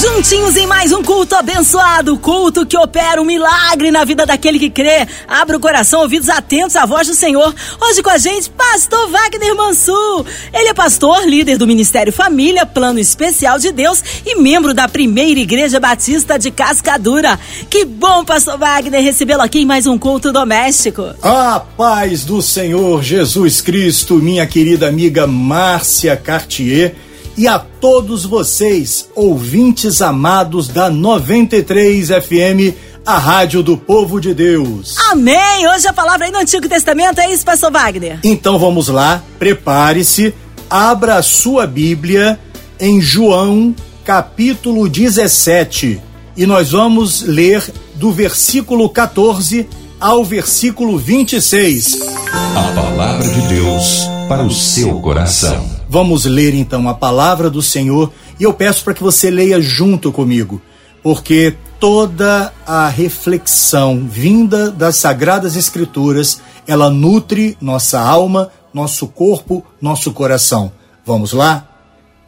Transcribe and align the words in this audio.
Juntinhos 0.00 0.56
em 0.56 0.64
mais 0.64 0.92
um 0.92 1.02
culto 1.02 1.34
abençoado, 1.34 2.16
culto 2.18 2.64
que 2.64 2.78
opera 2.78 3.20
um 3.20 3.24
milagre 3.24 3.90
na 3.90 4.04
vida 4.04 4.24
daquele 4.24 4.56
que 4.56 4.70
crê. 4.70 5.08
Abra 5.26 5.56
o 5.56 5.60
coração, 5.60 6.02
ouvidos 6.02 6.28
atentos 6.28 6.76
à 6.76 6.86
voz 6.86 7.08
do 7.08 7.14
Senhor. 7.14 7.52
Hoje 7.82 8.00
com 8.00 8.08
a 8.08 8.16
gente, 8.16 8.48
Pastor 8.48 9.10
Wagner 9.10 9.56
Mansur. 9.56 10.24
Ele 10.54 10.68
é 10.68 10.74
pastor, 10.74 11.26
líder 11.26 11.58
do 11.58 11.66
Ministério 11.66 12.12
Família, 12.12 12.64
Plano 12.64 13.00
Especial 13.00 13.58
de 13.58 13.72
Deus 13.72 14.00
e 14.24 14.36
membro 14.36 14.72
da 14.72 14.86
Primeira 14.86 15.40
Igreja 15.40 15.80
Batista 15.80 16.38
de 16.38 16.52
Cascadura. 16.52 17.36
Que 17.68 17.84
bom, 17.84 18.24
Pastor 18.24 18.56
Wagner, 18.56 19.02
recebê-lo 19.02 19.42
aqui 19.42 19.62
em 19.62 19.66
mais 19.66 19.84
um 19.84 19.98
culto 19.98 20.32
doméstico. 20.32 21.12
A 21.20 21.58
paz 21.58 22.24
do 22.24 22.40
Senhor 22.40 23.02
Jesus 23.02 23.60
Cristo, 23.60 24.14
minha 24.14 24.46
querida 24.46 24.86
amiga 24.86 25.26
Márcia 25.26 26.16
Cartier 26.16 27.07
e 27.38 27.46
a 27.46 27.56
todos 27.56 28.26
vocês, 28.26 29.08
ouvintes 29.14 30.02
amados 30.02 30.66
da 30.66 30.90
93 30.90 32.08
FM, 32.08 32.74
a 33.06 33.16
rádio 33.16 33.62
do 33.62 33.76
povo 33.76 34.20
de 34.20 34.34
Deus. 34.34 34.96
Amém! 35.08 35.68
Hoje 35.68 35.86
a 35.86 35.92
palavra 35.92 36.26
aí 36.26 36.32
no 36.32 36.40
Antigo 36.40 36.68
Testamento 36.68 37.20
é 37.20 37.32
isso, 37.32 37.44
pastor 37.44 37.70
Wagner. 37.70 38.18
Então 38.24 38.58
vamos 38.58 38.88
lá, 38.88 39.22
prepare-se, 39.38 40.34
abra 40.68 41.14
a 41.14 41.22
sua 41.22 41.64
Bíblia 41.64 42.40
em 42.80 43.00
João, 43.00 43.72
capítulo 44.04 44.88
17, 44.88 46.02
e 46.36 46.44
nós 46.44 46.72
vamos 46.72 47.22
ler 47.22 47.62
do 47.94 48.10
versículo 48.10 48.90
14 48.90 49.68
ao 50.00 50.24
versículo 50.24 50.98
26. 50.98 52.00
A 52.32 52.72
palavra 52.74 53.28
de 53.28 53.40
Deus 53.42 54.08
para 54.28 54.42
o 54.42 54.50
seu 54.50 55.00
coração. 55.00 55.77
Vamos 55.88 56.26
ler 56.26 56.54
então 56.54 56.88
a 56.88 56.94
palavra 56.94 57.48
do 57.48 57.62
Senhor 57.62 58.12
e 58.38 58.42
eu 58.42 58.52
peço 58.52 58.84
para 58.84 58.92
que 58.92 59.02
você 59.02 59.30
leia 59.30 59.60
junto 59.60 60.12
comigo, 60.12 60.60
porque 61.02 61.56
toda 61.80 62.52
a 62.66 62.88
reflexão 62.88 64.06
vinda 64.06 64.70
das 64.70 64.96
sagradas 64.96 65.56
escrituras, 65.56 66.42
ela 66.66 66.90
nutre 66.90 67.56
nossa 67.60 68.00
alma, 68.00 68.50
nosso 68.74 69.06
corpo, 69.06 69.64
nosso 69.80 70.12
coração. 70.12 70.70
Vamos 71.06 71.32
lá? 71.32 71.66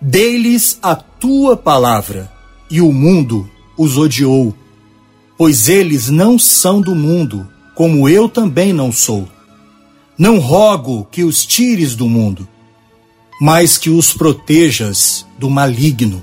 Dei-lhes 0.01 0.79
a 0.83 0.95
tua 0.95 1.55
palavra, 1.57 2.33
e 2.71 2.81
o 2.81 2.93
mundo 2.93 3.51
os 3.77 3.99
odiou, 3.99 4.55
pois 5.37 5.69
eles 5.69 6.09
não 6.09 6.39
são 6.39 6.81
do 6.81 6.95
mundo, 6.95 7.47
como 7.75 8.09
eu 8.09 8.29
também 8.29 8.73
não 8.73 8.91
sou. 8.91 9.29
Não 10.17 10.39
rogo 10.39 11.07
que 11.11 11.25
os 11.25 11.45
tires 11.45 11.95
do 11.95 12.09
mundo, 12.09 12.49
mas 13.41 13.79
que 13.79 13.89
os 13.89 14.13
protejas 14.13 15.25
do 15.39 15.49
maligno. 15.49 16.23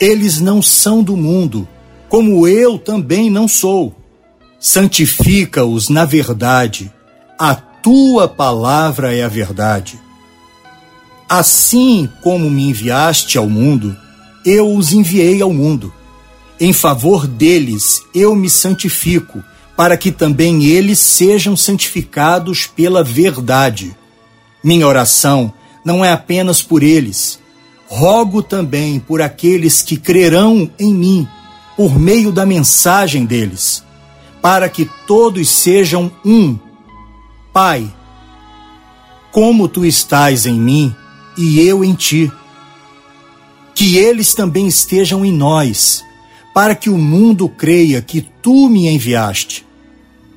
Eles 0.00 0.40
não 0.40 0.62
são 0.62 1.02
do 1.02 1.16
mundo, 1.16 1.66
como 2.08 2.46
eu 2.46 2.78
também 2.78 3.28
não 3.28 3.48
sou. 3.48 3.92
Santifica-os 4.60 5.88
na 5.88 6.04
verdade. 6.04 6.92
A 7.36 7.56
tua 7.56 8.28
palavra 8.28 9.12
é 9.12 9.24
a 9.24 9.28
verdade. 9.28 9.98
Assim 11.28 12.08
como 12.22 12.48
me 12.48 12.68
enviaste 12.68 13.36
ao 13.36 13.48
mundo, 13.48 13.96
eu 14.44 14.72
os 14.72 14.92
enviei 14.92 15.42
ao 15.42 15.52
mundo. 15.52 15.92
Em 16.60 16.72
favor 16.72 17.26
deles 17.26 18.00
eu 18.14 18.36
me 18.36 18.48
santifico, 18.48 19.42
para 19.76 19.96
que 19.96 20.12
também 20.12 20.64
eles 20.64 21.00
sejam 21.00 21.56
santificados 21.56 22.66
pela 22.66 23.02
verdade. 23.02 23.96
Minha 24.62 24.86
oração 24.86 25.52
não 25.84 26.04
é 26.04 26.12
apenas 26.12 26.62
por 26.62 26.82
eles. 26.82 27.38
Rogo 27.86 28.42
também 28.42 28.98
por 28.98 29.20
aqueles 29.20 29.82
que 29.82 29.96
crerão 29.96 30.70
em 30.78 30.94
mim, 30.94 31.28
por 31.76 31.98
meio 31.98 32.32
da 32.32 32.46
mensagem 32.46 33.26
deles, 33.26 33.84
para 34.40 34.68
que 34.68 34.88
todos 35.06 35.48
sejam 35.48 36.10
um. 36.24 36.58
Pai, 37.52 37.92
como 39.30 39.68
tu 39.68 39.84
estás 39.84 40.46
em 40.46 40.58
mim 40.58 40.94
e 41.36 41.60
eu 41.60 41.84
em 41.84 41.94
ti, 41.94 42.30
que 43.74 43.96
eles 43.96 44.34
também 44.34 44.66
estejam 44.66 45.24
em 45.24 45.32
nós, 45.32 46.02
para 46.54 46.74
que 46.74 46.90
o 46.90 46.98
mundo 46.98 47.48
creia 47.48 48.00
que 48.00 48.20
tu 48.42 48.68
me 48.68 48.86
enviaste. 48.88 49.66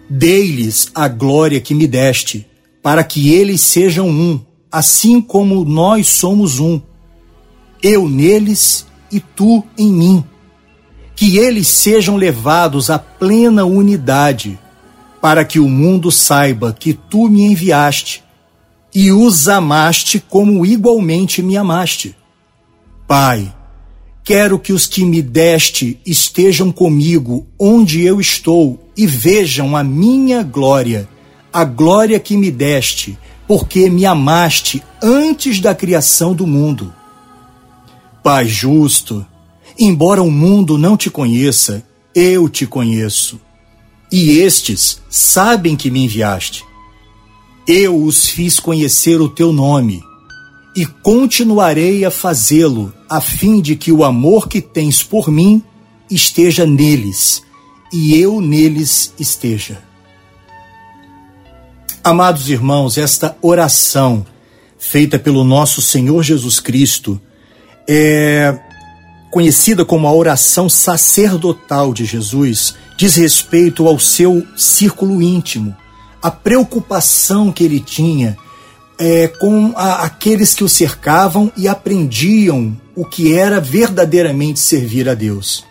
Dei-lhes 0.10 0.90
a 0.94 1.08
glória 1.08 1.60
que 1.60 1.74
me 1.74 1.88
deste, 1.88 2.46
para 2.82 3.04
que 3.04 3.34
eles 3.34 3.62
sejam 3.62 4.10
um 4.10 4.40
assim 4.72 5.22
como 5.22 5.64
nós 5.64 6.08
somos 6.08 6.60
um, 6.60 6.82
eu 7.82 8.10
neles 8.10 8.86
e 9.12 9.20
tu 9.20 9.64
em 9.78 9.92
mim. 9.92 10.24
Que 11.16 11.38
eles 11.38 11.68
sejam 11.68 12.18
levados 12.18 12.90
à 12.90 13.00
plena 13.00 13.64
unidade, 13.64 14.60
para 15.22 15.46
que 15.46 15.60
o 15.60 15.70
mundo 15.70 16.12
saiba 16.12 16.76
que 16.78 16.94
tu 16.94 17.30
me 17.30 17.44
enviaste 17.44 18.24
e 18.94 19.12
os 19.12 19.48
amaste 19.48 20.20
como 20.20 20.66
igualmente 20.66 21.42
me 21.42 21.58
amaste. 21.58 22.16
Pai, 23.08 23.54
quero 24.24 24.58
que 24.58 24.74
os 24.74 24.88
que 24.88 25.06
me 25.06 25.22
deste 25.22 26.00
estejam 26.06 26.72
comigo 26.72 27.46
onde 27.60 28.04
eu 28.04 28.20
estou 28.20 28.90
e 28.96 29.06
vejam 29.06 29.76
a 29.76 29.84
minha 29.84 30.44
glória, 30.44 31.08
a 31.52 31.64
glória 31.64 32.20
que 32.20 32.36
me 32.36 32.50
deste 32.50 33.18
porque 33.48 33.90
me 33.90 34.06
amaste 34.06 34.84
antes 35.02 35.60
da 35.60 35.76
criação 35.76 36.34
do 36.34 36.48
mundo. 36.48 36.94
Pai 38.24 38.48
justo, 38.48 39.26
embora 39.78 40.24
o 40.24 40.32
mundo 40.32 40.78
não 40.78 40.98
te 40.98 41.10
conheça, 41.10 41.84
eu 42.14 42.50
te 42.50 42.66
conheço. 42.66 43.40
E 44.12 44.40
estes 44.40 45.02
sabem 45.10 45.76
que 45.76 45.92
me 45.92 46.06
enviaste. 46.06 46.64
Eu 47.68 48.02
os 48.04 48.28
fiz 48.28 48.60
conhecer 48.60 49.20
o 49.20 49.30
teu 49.30 49.52
nome 49.52 50.02
e 50.76 50.86
continuarei 50.86 52.04
a 52.04 52.12
fazê-lo, 52.12 52.94
a 53.10 53.22
fim 53.22 53.62
de 53.62 53.76
que 53.76 53.92
o 53.92 54.04
amor 54.04 54.48
que 54.48 54.62
tens 54.62 55.02
por 55.02 55.32
mim 55.32 55.64
esteja 56.10 56.66
neles 56.66 57.42
e 57.94 58.20
eu 58.20 58.42
neles 58.42 59.14
esteja. 59.20 59.85
Amados 62.06 62.52
irmãos, 62.52 63.00
esta 63.00 63.36
oração 63.42 64.24
feita 64.78 65.18
pelo 65.18 65.44
nosso 65.44 65.82
Senhor 65.82 66.22
Jesus 66.22 66.60
Cristo 66.60 67.20
é 67.90 68.60
conhecida 69.32 69.84
como 69.84 70.08
a 70.08 70.14
oração 70.14 70.70
sacerdotal 70.70 71.96
de 71.96 72.06
Jesus, 72.06 72.76
diz 72.96 73.16
respeito 73.16 73.88
ao 73.88 73.98
seu 73.98 74.46
círculo 74.56 75.20
íntimo, 75.20 75.76
a 76.22 76.30
preocupação 76.30 77.52
que 77.52 77.64
ele 77.64 77.80
tinha 77.80 78.38
é, 79.00 79.28
com 79.28 79.74
a, 79.76 80.04
aqueles 80.04 80.54
que 80.54 80.64
o 80.64 80.70
cercavam 80.70 81.52
e 81.58 81.68
aprendiam 81.68 82.80
o 82.96 83.04
que 83.04 83.34
era 83.34 83.60
verdadeiramente 83.60 84.60
servir 84.60 85.10
a 85.10 85.16
Deus. 85.16 85.66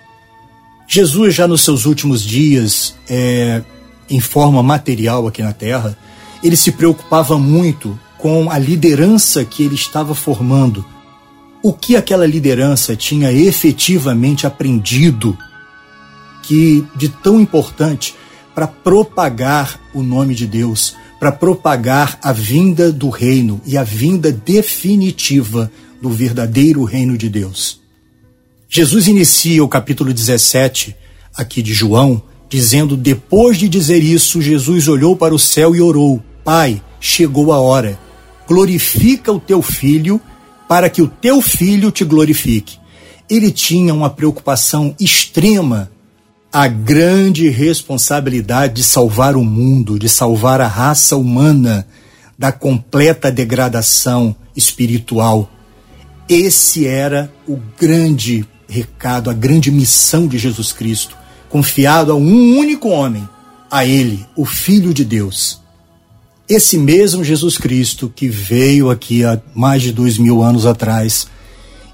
Jesus, 0.88 1.32
já 1.32 1.46
nos 1.46 1.62
seus 1.62 1.86
últimos 1.86 2.24
dias, 2.24 2.96
é, 3.08 3.62
em 4.10 4.18
forma 4.18 4.64
material 4.64 5.28
aqui 5.28 5.40
na 5.40 5.52
terra, 5.52 5.96
ele 6.44 6.56
se 6.56 6.70
preocupava 6.70 7.38
muito 7.38 7.98
com 8.18 8.50
a 8.50 8.58
liderança 8.58 9.44
que 9.46 9.62
ele 9.62 9.74
estava 9.74 10.14
formando. 10.14 10.84
O 11.62 11.72
que 11.72 11.96
aquela 11.96 12.26
liderança 12.26 12.94
tinha 12.94 13.32
efetivamente 13.32 14.46
aprendido 14.46 15.36
que 16.42 16.84
de 16.94 17.08
tão 17.08 17.40
importante 17.40 18.14
para 18.54 18.66
propagar 18.66 19.80
o 19.94 20.02
nome 20.02 20.34
de 20.34 20.46
Deus, 20.46 20.94
para 21.18 21.32
propagar 21.32 22.18
a 22.22 22.30
vinda 22.30 22.92
do 22.92 23.08
reino 23.08 23.58
e 23.64 23.78
a 23.78 23.82
vinda 23.82 24.30
definitiva 24.30 25.72
do 26.00 26.10
verdadeiro 26.10 26.84
reino 26.84 27.16
de 27.16 27.30
Deus. 27.30 27.80
Jesus 28.68 29.08
inicia 29.08 29.64
o 29.64 29.68
capítulo 29.68 30.12
17 30.12 30.94
aqui 31.34 31.62
de 31.62 31.72
João, 31.72 32.22
dizendo: 32.50 32.96
Depois 32.96 33.56
de 33.56 33.68
dizer 33.68 34.02
isso, 34.02 34.42
Jesus 34.42 34.86
olhou 34.88 35.16
para 35.16 35.34
o 35.34 35.38
céu 35.38 35.74
e 35.74 35.80
orou: 35.80 36.22
Pai, 36.44 36.82
chegou 37.00 37.52
a 37.52 37.58
hora. 37.58 37.98
Glorifica 38.46 39.32
o 39.32 39.40
teu 39.40 39.62
filho, 39.62 40.20
para 40.68 40.90
que 40.90 41.02
o 41.02 41.08
teu 41.08 41.40
filho 41.40 41.90
te 41.90 42.04
glorifique. 42.04 42.78
Ele 43.28 43.50
tinha 43.50 43.94
uma 43.94 44.10
preocupação 44.10 44.94
extrema, 45.00 45.90
a 46.52 46.68
grande 46.68 47.48
responsabilidade 47.48 48.74
de 48.74 48.84
salvar 48.84 49.34
o 49.34 49.42
mundo, 49.42 49.98
de 49.98 50.08
salvar 50.08 50.60
a 50.60 50.68
raça 50.68 51.16
humana 51.16 51.86
da 52.38 52.52
completa 52.52 53.32
degradação 53.32 54.36
espiritual. 54.54 55.50
Esse 56.28 56.86
era 56.86 57.32
o 57.48 57.58
grande 57.78 58.46
recado, 58.68 59.30
a 59.30 59.32
grande 59.32 59.70
missão 59.70 60.26
de 60.26 60.38
Jesus 60.38 60.72
Cristo 60.72 61.16
confiado 61.54 62.10
a 62.10 62.16
um 62.16 62.58
único 62.58 62.88
homem, 62.88 63.28
a 63.70 63.86
ele, 63.86 64.26
o 64.34 64.44
Filho 64.44 64.92
de 64.92 65.04
Deus. 65.04 65.62
Esse 66.48 66.76
mesmo 66.76 67.24
Jesus 67.24 67.56
Cristo 67.56 68.12
que 68.14 68.28
veio 68.28 68.90
aqui 68.90 69.24
há 69.24 69.40
mais 69.54 69.80
de 69.82 69.92
dois 69.92 70.18
mil 70.18 70.42
anos 70.42 70.66
atrás 70.66 71.26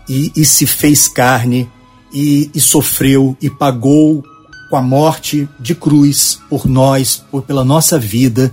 e, 0.09 0.33
e 0.35 0.45
se 0.45 0.67
fez 0.67 1.07
carne 1.07 1.69
e, 2.13 2.51
e 2.53 2.61
sofreu 2.61 3.37
e 3.41 3.49
pagou 3.49 4.25
com 4.69 4.77
a 4.77 4.83
morte 4.83 5.49
de 5.59 5.75
cruz 5.75 6.41
por 6.49 6.67
nós, 6.67 7.23
por, 7.31 7.43
pela 7.43 7.65
nossa 7.65 7.99
vida. 7.99 8.53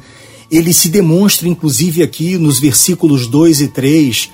Ele 0.51 0.71
se 0.71 0.89
demonstra, 0.89 1.47
inclusive, 1.47 2.03
aqui 2.03 2.37
nos 2.37 2.59
versículos 2.59 3.27
2 3.27 3.61
e 3.61 3.67
3, 3.67 4.29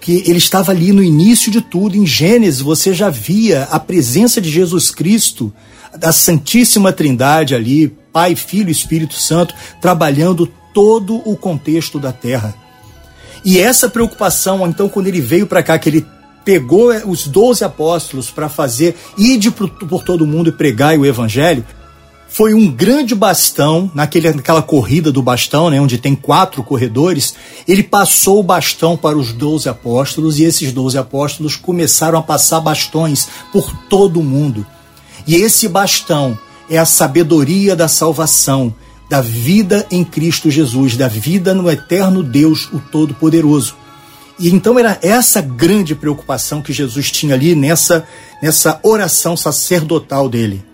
que 0.00 0.22
ele 0.26 0.38
estava 0.38 0.70
ali 0.70 0.92
no 0.92 1.02
início 1.02 1.50
de 1.50 1.60
tudo. 1.60 1.96
Em 1.96 2.06
Gênesis, 2.06 2.60
você 2.60 2.94
já 2.94 3.10
via 3.10 3.64
a 3.64 3.80
presença 3.80 4.40
de 4.40 4.48
Jesus 4.48 4.90
Cristo, 4.90 5.52
da 5.98 6.12
Santíssima 6.12 6.92
Trindade 6.92 7.54
ali, 7.54 7.92
Pai, 8.12 8.34
Filho 8.34 8.68
e 8.68 8.72
Espírito 8.72 9.14
Santo, 9.14 9.54
trabalhando 9.80 10.50
todo 10.74 11.22
o 11.24 11.36
contexto 11.36 11.98
da 11.98 12.12
terra. 12.12 12.54
E 13.44 13.58
essa 13.58 13.88
preocupação, 13.88 14.66
então, 14.66 14.88
quando 14.88 15.06
ele 15.06 15.20
veio 15.20 15.46
para 15.46 15.62
cá, 15.62 15.78
que 15.78 15.88
ele 15.88 16.06
pegou 16.44 16.92
eh, 16.92 17.02
os 17.06 17.26
doze 17.26 17.64
apóstolos 17.64 18.30
para 18.30 18.48
fazer, 18.48 18.96
ide 19.16 19.50
por, 19.50 19.68
todo 20.02 20.26
mundo 20.26 20.50
e 20.50 20.52
pregar 20.52 20.98
o 20.98 21.06
evangelho, 21.06 21.64
foi 22.28 22.52
um 22.52 22.68
grande 22.68 23.14
bastão, 23.14 23.90
naquele, 23.94 24.32
naquela 24.32 24.60
corrida 24.60 25.12
do 25.12 25.22
bastão, 25.22 25.70
né, 25.70 25.80
onde 25.80 25.98
tem 25.98 26.16
quatro 26.16 26.64
corredores, 26.64 27.34
ele 27.68 27.82
passou 27.82 28.40
o 28.40 28.42
bastão 28.42 28.96
para 28.96 29.16
os 29.16 29.32
doze 29.32 29.68
apóstolos 29.68 30.40
e 30.40 30.44
esses 30.44 30.72
doze 30.72 30.98
apóstolos 30.98 31.54
começaram 31.54 32.18
a 32.18 32.22
passar 32.22 32.60
bastões 32.60 33.28
por 33.52 33.72
todo 33.88 34.22
mundo. 34.22 34.66
E 35.26 35.36
esse 35.36 35.68
bastão 35.68 36.36
é 36.68 36.76
a 36.76 36.84
sabedoria 36.84 37.76
da 37.76 37.86
salvação, 37.86 38.74
da 39.14 39.20
vida 39.20 39.86
em 39.92 40.02
Cristo 40.02 40.50
Jesus, 40.50 40.96
da 40.96 41.06
vida 41.06 41.54
no 41.54 41.70
eterno 41.70 42.20
Deus, 42.20 42.68
o 42.72 42.80
Todo-Poderoso. 42.80 43.76
E 44.40 44.48
então 44.48 44.76
era 44.76 44.98
essa 45.02 45.40
grande 45.40 45.94
preocupação 45.94 46.60
que 46.60 46.72
Jesus 46.72 47.12
tinha 47.12 47.36
ali 47.36 47.54
nessa, 47.54 48.04
nessa 48.42 48.80
oração 48.82 49.36
sacerdotal 49.36 50.28
dele. 50.28 50.64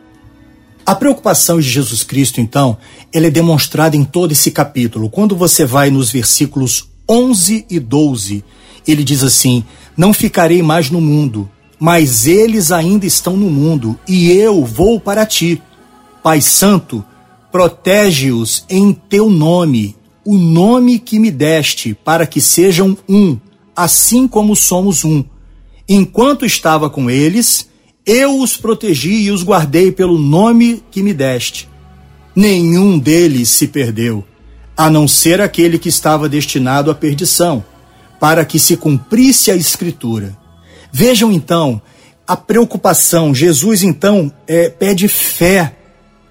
A 0.87 0.95
preocupação 0.95 1.61
de 1.61 1.69
Jesus 1.69 2.03
Cristo, 2.03 2.41
então, 2.41 2.79
ela 3.13 3.27
é 3.27 3.31
demonstrada 3.31 3.95
em 3.95 4.05
todo 4.05 4.33
esse 4.33 4.51
capítulo. 4.51 5.11
Quando 5.11 5.37
você 5.37 5.67
vai 5.67 5.91
nos 5.91 6.11
versículos 6.11 6.89
11 7.07 7.67
e 7.69 7.79
12, 7.79 8.43
ele 8.89 9.05
diz 9.05 9.23
assim: 9.23 9.63
Não 9.95 10.15
ficarei 10.15 10.63
mais 10.63 10.91
no 10.91 11.03
mundo, 11.03 11.47
mas 11.79 12.27
eles 12.27 12.73
ainda 12.73 13.05
estão 13.05 13.37
no 13.37 13.51
mundo, 13.51 14.01
e 14.09 14.33
eu 14.33 14.65
vou 14.65 14.99
para 14.99 15.27
ti. 15.27 15.61
Pai 16.23 16.41
Santo, 16.41 17.05
protege-os 17.51 18.65
em 18.69 18.93
teu 18.93 19.29
nome, 19.29 19.97
o 20.25 20.37
nome 20.37 20.99
que 20.99 21.19
me 21.19 21.31
deste, 21.31 21.95
para 21.95 22.27
que 22.27 22.41
sejam 22.41 22.97
um 23.09 23.39
assim 23.75 24.29
como 24.29 24.55
somos 24.55 25.05
um. 25.05 25.25
Enquanto 25.89 26.45
estava 26.45 26.91
com 26.91 27.11
eles, 27.11 27.69
eu 28.05 28.41
os 28.41 28.57
protegi 28.57 29.23
e 29.23 29.31
os 29.31 29.43
guardei 29.43 29.91
pelo 29.91 30.19
nome 30.19 30.83
que 30.91 31.03
me 31.03 31.13
deste. 31.13 31.69
Nenhum 32.35 32.99
deles 32.99 33.49
se 33.49 33.67
perdeu, 33.67 34.25
a 34.77 34.89
não 34.89 35.09
ser 35.09 35.41
aquele 35.41 35.79
que 35.79 35.89
estava 35.89 36.29
destinado 36.29 36.91
à 36.91 36.95
perdição, 36.95 37.65
para 38.21 38.45
que 38.45 38.59
se 38.59 38.77
cumprisse 38.77 39.51
a 39.51 39.57
Escritura. 39.57 40.37
Vejam 40.93 41.33
então 41.33 41.81
a 42.27 42.37
preocupação. 42.37 43.35
Jesus 43.35 43.83
então 43.83 44.33
é, 44.47 44.69
pede 44.69 45.09
fé 45.09 45.77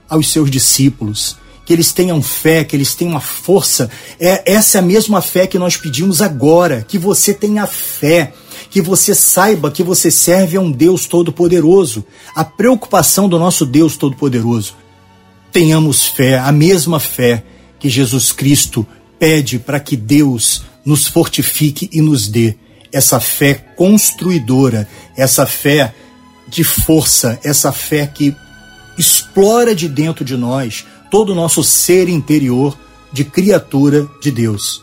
aos 0.09 0.31
seus 0.31 0.49
discípulos 0.49 1.37
que 1.69 1.73
eles 1.73 1.91
tenham 1.91 2.19
fé, 2.19 2.63
que 2.63 2.75
eles 2.75 2.95
tenham 2.95 3.15
a 3.15 3.19
força. 3.19 3.91
É 4.19 4.53
essa 4.53 4.79
é 4.79 4.79
a 4.79 4.81
mesma 4.81 5.21
fé 5.21 5.45
que 5.45 5.59
nós 5.59 5.77
pedimos 5.77 6.19
agora, 6.19 6.83
que 6.87 6.97
você 6.97 7.31
tenha 7.31 7.67
fé, 7.67 8.33
que 8.71 8.81
você 8.81 9.13
saiba 9.13 9.69
que 9.69 9.83
você 9.83 10.09
serve 10.09 10.57
a 10.57 10.61
um 10.61 10.71
Deus 10.71 11.05
todo-poderoso. 11.05 12.03
A 12.33 12.43
preocupação 12.43 13.29
do 13.29 13.37
nosso 13.37 13.67
Deus 13.67 13.95
todo-poderoso. 13.97 14.73
Tenhamos 15.51 16.05
fé, 16.05 16.39
a 16.39 16.51
mesma 16.51 16.99
fé 16.99 17.43
que 17.79 17.87
Jesus 17.87 18.31
Cristo 18.31 18.83
pede 19.19 19.59
para 19.59 19.79
que 19.79 19.95
Deus 19.95 20.63
nos 20.83 21.05
fortifique 21.05 21.87
e 21.93 22.01
nos 22.01 22.27
dê 22.27 22.55
essa 22.91 23.19
fé 23.19 23.53
construidora, 23.53 24.89
essa 25.15 25.45
fé 25.45 25.93
de 26.47 26.63
força, 26.63 27.39
essa 27.43 27.71
fé 27.71 28.07
que 28.07 28.35
explora 28.99 29.73
de 29.73 29.87
dentro 29.87 30.25
de 30.25 30.35
nós 30.35 30.85
todo 31.09 31.31
o 31.31 31.35
nosso 31.35 31.63
ser 31.63 32.09
interior 32.09 32.77
de 33.11 33.23
criatura 33.23 34.07
de 34.21 34.29
Deus. 34.29 34.81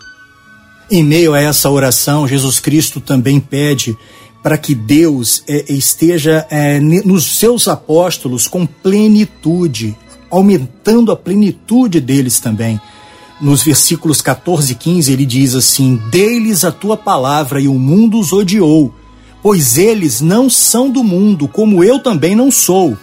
Em 0.91 1.05
meio 1.05 1.35
a 1.35 1.41
essa 1.41 1.69
oração, 1.69 2.27
Jesus 2.27 2.59
Cristo 2.59 3.01
também 3.01 3.39
pede 3.39 3.97
para 4.43 4.57
que 4.57 4.75
Deus 4.75 5.43
é, 5.49 5.73
esteja 5.73 6.47
é, 6.49 6.79
nos 6.81 7.39
seus 7.39 7.67
apóstolos 7.67 8.47
com 8.47 8.65
plenitude, 8.65 9.97
aumentando 10.31 11.11
a 11.11 11.17
plenitude 11.17 12.01
deles 12.01 12.39
também. 12.39 12.81
Nos 13.41 13.63
versículos 13.63 14.23
14 14.23 14.73
e 14.73 14.75
15, 14.77 15.13
ele 15.13 15.27
diz 15.27 15.55
assim: 15.55 16.01
Dei-lhes 16.11 16.65
a 16.65 16.73
tua 16.73 16.97
palavra 16.97 17.61
e 17.61 17.69
o 17.69 17.75
mundo 17.75 18.19
os 18.19 18.33
odiou, 18.33 18.95
pois 19.43 19.77
eles 19.77 20.21
não 20.21 20.49
são 20.49 20.89
do 20.89 21.03
mundo, 21.03 21.49
como 21.49 21.83
eu 21.83 21.99
também 21.99 22.35
não 22.35 22.51
sou. 22.51 22.97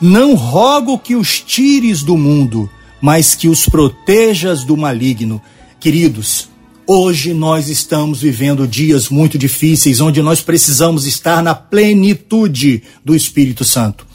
Não 0.00 0.34
rogo 0.34 0.98
que 0.98 1.16
os 1.16 1.40
tires 1.40 2.02
do 2.02 2.18
mundo, 2.18 2.68
mas 3.00 3.34
que 3.34 3.48
os 3.48 3.66
protejas 3.66 4.62
do 4.62 4.76
maligno. 4.76 5.40
Queridos, 5.80 6.50
hoje 6.86 7.32
nós 7.32 7.70
estamos 7.70 8.20
vivendo 8.20 8.68
dias 8.68 9.08
muito 9.08 9.38
difíceis, 9.38 9.98
onde 9.98 10.20
nós 10.20 10.42
precisamos 10.42 11.06
estar 11.06 11.42
na 11.42 11.54
plenitude 11.54 12.82
do 13.02 13.16
Espírito 13.16 13.64
Santo. 13.64 14.06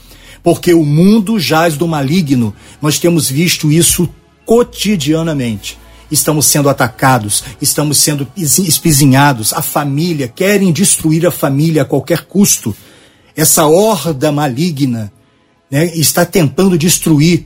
Porque 0.44 0.72
o 0.72 0.86
mundo 0.86 1.40
jaz 1.40 1.76
do 1.76 1.88
maligno, 1.88 2.54
nós 2.80 3.00
temos 3.00 3.28
visto 3.28 3.72
isso 3.72 4.08
cotidianamente. 4.46 5.80
Estamos 6.12 6.46
sendo 6.46 6.70
atacados, 6.70 7.44
estamos 7.60 7.98
sendo 7.98 8.28
espizinhados, 8.38 9.52
a 9.52 9.64
família, 9.64 10.28
querem 10.28 10.72
destruir 10.72 11.26
a 11.26 11.32
família 11.32 11.82
a 11.82 11.86
qualquer 11.86 12.26
custo. 12.26 12.76
Essa 13.36 13.66
horda 13.66 14.32
maligna 14.32 15.12
né, 15.72 15.86
está 15.96 16.26
tentando 16.26 16.78
destruir. 16.78 17.46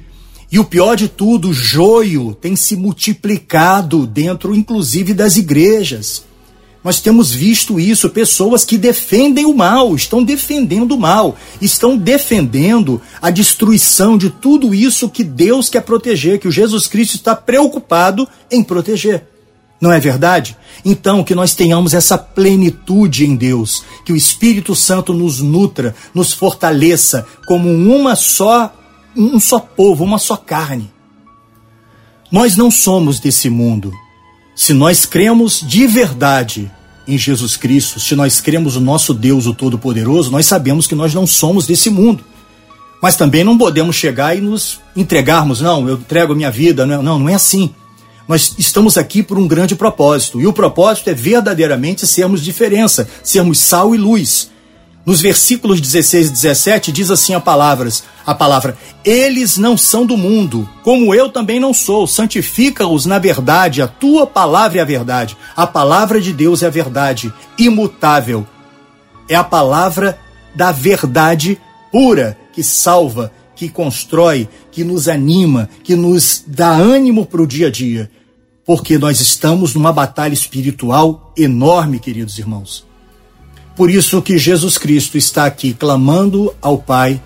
E 0.51 0.57
o 0.57 0.65
pior 0.65 0.95
de 0.95 1.07
tudo, 1.07 1.49
o 1.49 1.53
joio 1.53 2.33
tem 2.33 2.55
se 2.55 2.75
multiplicado 2.75 4.07
dentro, 4.07 4.55
inclusive, 4.55 5.13
das 5.13 5.37
igrejas. 5.37 6.23
Nós 6.83 7.01
temos 7.01 7.31
visto 7.31 7.79
isso, 7.79 8.09
pessoas 8.09 8.63
que 8.63 8.77
defendem 8.77 9.45
o 9.45 9.55
mal, 9.55 9.95
estão 9.95 10.23
defendendo 10.23 10.91
o 10.91 10.99
mal, 10.99 11.35
estão 11.59 11.97
defendendo 11.97 13.01
a 13.19 13.31
destruição 13.31 14.17
de 14.17 14.29
tudo 14.29 14.73
isso 14.73 15.09
que 15.09 15.23
Deus 15.23 15.67
quer 15.67 15.81
proteger, 15.81 16.39
que 16.39 16.47
o 16.47 16.51
Jesus 16.51 16.85
Cristo 16.85 17.15
está 17.15 17.35
preocupado 17.35 18.27
em 18.51 18.63
proteger. 18.63 19.34
Não 19.79 19.91
é 19.91 19.99
verdade? 19.99 20.57
Então, 20.83 21.23
que 21.23 21.35
nós 21.35 21.53
tenhamos 21.53 21.93
essa 21.93 22.17
plenitude 22.17 23.25
em 23.25 23.35
Deus, 23.35 23.83
que 24.05 24.13
o 24.13 24.15
Espírito 24.15 24.73
Santo 24.73 25.13
nos 25.13 25.41
nutra, 25.41 25.95
nos 26.13 26.31
fortaleça 26.31 27.25
como 27.45 27.69
uma 27.69 28.15
só, 28.15 28.73
um 29.15 29.39
só 29.39 29.59
povo, 29.59 30.03
uma 30.03 30.17
só 30.17 30.37
carne. 30.37 30.91
Nós 32.31 32.55
não 32.55 32.71
somos 32.71 33.19
desse 33.19 33.49
mundo. 33.49 33.93
Se 34.55 34.73
nós 34.73 35.05
cremos 35.05 35.61
de 35.61 35.85
verdade 35.85 36.71
em 37.07 37.17
Jesus 37.17 37.55
Cristo, 37.55 37.99
se 37.99 38.15
nós 38.15 38.39
cremos 38.41 38.75
no 38.75 38.81
nosso 38.81 39.13
Deus, 39.13 39.45
o 39.45 39.53
Todo-Poderoso, 39.53 40.31
nós 40.31 40.45
sabemos 40.45 40.87
que 40.87 40.95
nós 40.95 41.13
não 41.13 41.27
somos 41.27 41.67
desse 41.67 41.89
mundo. 41.89 42.23
Mas 43.01 43.15
também 43.15 43.43
não 43.43 43.57
podemos 43.57 43.95
chegar 43.95 44.35
e 44.35 44.41
nos 44.41 44.79
entregarmos, 44.95 45.61
não, 45.61 45.87
eu 45.87 45.95
entrego 45.95 46.33
a 46.33 46.35
minha 46.35 46.49
vida, 46.49 46.85
não, 46.85 47.03
não, 47.03 47.19
não 47.19 47.29
é 47.29 47.35
assim. 47.35 47.73
Nós 48.27 48.55
estamos 48.57 48.97
aqui 48.97 49.21
por 49.21 49.37
um 49.37 49.47
grande 49.47 49.75
propósito, 49.75 50.41
e 50.41 50.47
o 50.47 50.53
propósito 50.53 51.09
é 51.09 51.13
verdadeiramente 51.13 52.07
sermos 52.07 52.43
diferença, 52.43 53.07
sermos 53.23 53.59
sal 53.59 53.93
e 53.93 53.97
luz. 53.97 54.49
Nos 55.05 55.21
versículos 55.21 55.79
16 55.79 56.29
e 56.29 56.31
17 56.31 56.91
diz 56.91 57.11
assim 57.11 57.35
a 57.35 57.39
palavras, 57.39 58.03
a 58.25 58.33
palavra: 58.33 58.75
Eles 59.03 59.55
não 59.55 59.77
são 59.77 60.03
do 60.03 60.17
mundo, 60.17 60.67
como 60.83 61.13
eu 61.13 61.29
também 61.29 61.59
não 61.59 61.71
sou. 61.71 62.07
Santifica-os 62.07 63.05
na 63.05 63.19
verdade, 63.19 63.83
a 63.83 63.87
tua 63.87 64.25
palavra 64.25 64.79
é 64.79 64.81
a 64.81 64.85
verdade. 64.85 65.37
A 65.55 65.67
palavra 65.67 66.19
de 66.19 66.33
Deus 66.33 66.63
é 66.63 66.65
a 66.65 66.71
verdade, 66.71 67.31
imutável. 67.59 68.47
É 69.29 69.35
a 69.35 69.43
palavra 69.43 70.17
da 70.55 70.71
verdade 70.71 71.59
pura 71.91 72.35
que 72.51 72.63
salva, 72.63 73.31
que 73.55 73.69
constrói, 73.69 74.49
que 74.71 74.83
nos 74.83 75.07
anima, 75.07 75.69
que 75.83 75.95
nos 75.95 76.43
dá 76.47 76.71
ânimo 76.71 77.27
para 77.27 77.43
o 77.43 77.47
dia 77.47 77.67
a 77.67 77.71
dia. 77.71 78.09
Porque 78.65 78.97
nós 78.97 79.21
estamos 79.21 79.75
numa 79.75 79.93
batalha 79.93 80.33
espiritual 80.33 81.31
enorme, 81.37 81.99
queridos 81.99 82.39
irmãos. 82.39 82.85
Por 83.75 83.91
isso 83.91 84.21
que 84.21 84.37
Jesus 84.37 84.77
Cristo 84.77 85.17
está 85.17 85.45
aqui 85.45 85.73
clamando 85.73 86.53
ao 86.61 86.77
Pai 86.77 87.21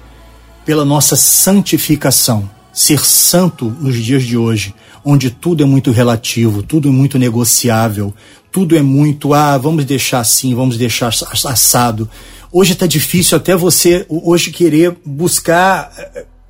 pela 0.65 0.83
nossa 0.83 1.15
santificação. 1.15 2.49
Ser 2.73 3.05
santo 3.05 3.65
nos 3.79 3.95
dias 3.95 4.23
de 4.23 4.35
hoje, 4.35 4.73
onde 5.03 5.29
tudo 5.29 5.63
é 5.63 5.65
muito 5.65 5.91
relativo, 5.91 6.61
tudo 6.61 6.89
é 6.89 6.91
muito 6.91 7.17
negociável, 7.17 8.13
tudo 8.51 8.75
é 8.77 8.81
muito, 8.81 9.33
ah, 9.33 9.57
vamos 9.57 9.85
deixar 9.85 10.19
assim, 10.19 10.53
vamos 10.53 10.77
deixar 10.77 11.07
assado. 11.07 12.09
Hoje 12.51 12.73
está 12.73 12.87
difícil 12.87 13.37
até 13.37 13.55
você 13.55 14.05
hoje 14.09 14.51
querer 14.51 14.97
buscar 15.05 15.91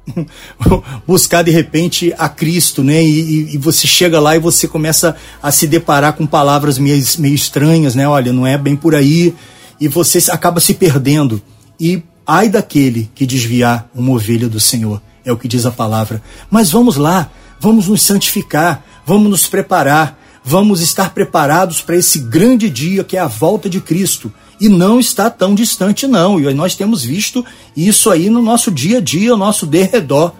buscar 1.08 1.44
de 1.44 1.52
repente 1.52 2.14
a 2.18 2.28
Cristo, 2.28 2.84
né? 2.84 3.04
E, 3.04 3.56
e, 3.56 3.58
você 3.58 3.88
chega 3.88 4.20
lá 4.20 4.36
e 4.36 4.40
você 4.40 4.68
começa 4.68 5.16
a 5.42 5.52
se 5.52 5.68
deparar 5.68 6.14
com 6.14 6.26
palavras 6.26 6.78
meio, 6.78 7.04
meio 7.20 7.36
estranhas, 7.36 7.96
né? 7.96 8.08
Olha, 8.08 8.34
não 8.34 8.46
é 8.46 8.58
bem 8.58 8.76
por 8.76 8.96
aí, 8.96 9.34
e 9.80 9.88
você 9.88 10.20
acaba 10.32 10.60
se 10.60 10.74
perdendo. 10.74 11.42
E 11.80 12.04
ai 12.26 12.50
daquele 12.50 13.10
que 13.16 13.26
desviar 13.26 13.90
uma 13.96 14.12
ovelha 14.12 14.50
do 14.50 14.60
Senhor, 14.60 15.02
é 15.24 15.32
o 15.32 15.38
que 15.38 15.48
diz 15.48 15.66
a 15.66 15.72
palavra. 15.72 16.22
Mas 16.50 16.72
vamos 16.72 16.98
lá, 16.98 17.30
vamos 17.60 17.88
nos 17.88 18.02
santificar, 18.02 18.84
vamos 19.06 19.30
nos 19.30 19.48
preparar, 19.48 20.20
vamos 20.44 20.82
estar 20.82 21.14
preparados 21.14 21.82
para 21.82 21.96
esse 21.96 22.20
grande 22.20 22.70
dia 22.70 23.04
que 23.04 23.18
é 23.18 23.20
a 23.20 23.28
volta 23.28 23.70
de 23.70 23.80
Cristo 23.80 24.32
e 24.60 24.68
não 24.68 25.00
está 25.00 25.30
tão 25.30 25.56
distante, 25.56 26.06
não. 26.08 26.40
E 26.40 26.54
nós 26.54 26.76
temos 26.76 27.04
visto 27.04 27.46
isso 27.76 28.10
aí 28.10 28.30
no 28.30 28.42
nosso 28.42 28.72
dia 28.72 28.98
a 28.98 29.02
dia, 29.02 29.32
no 29.32 29.38
nosso 29.38 29.66
derredor. 29.66 30.34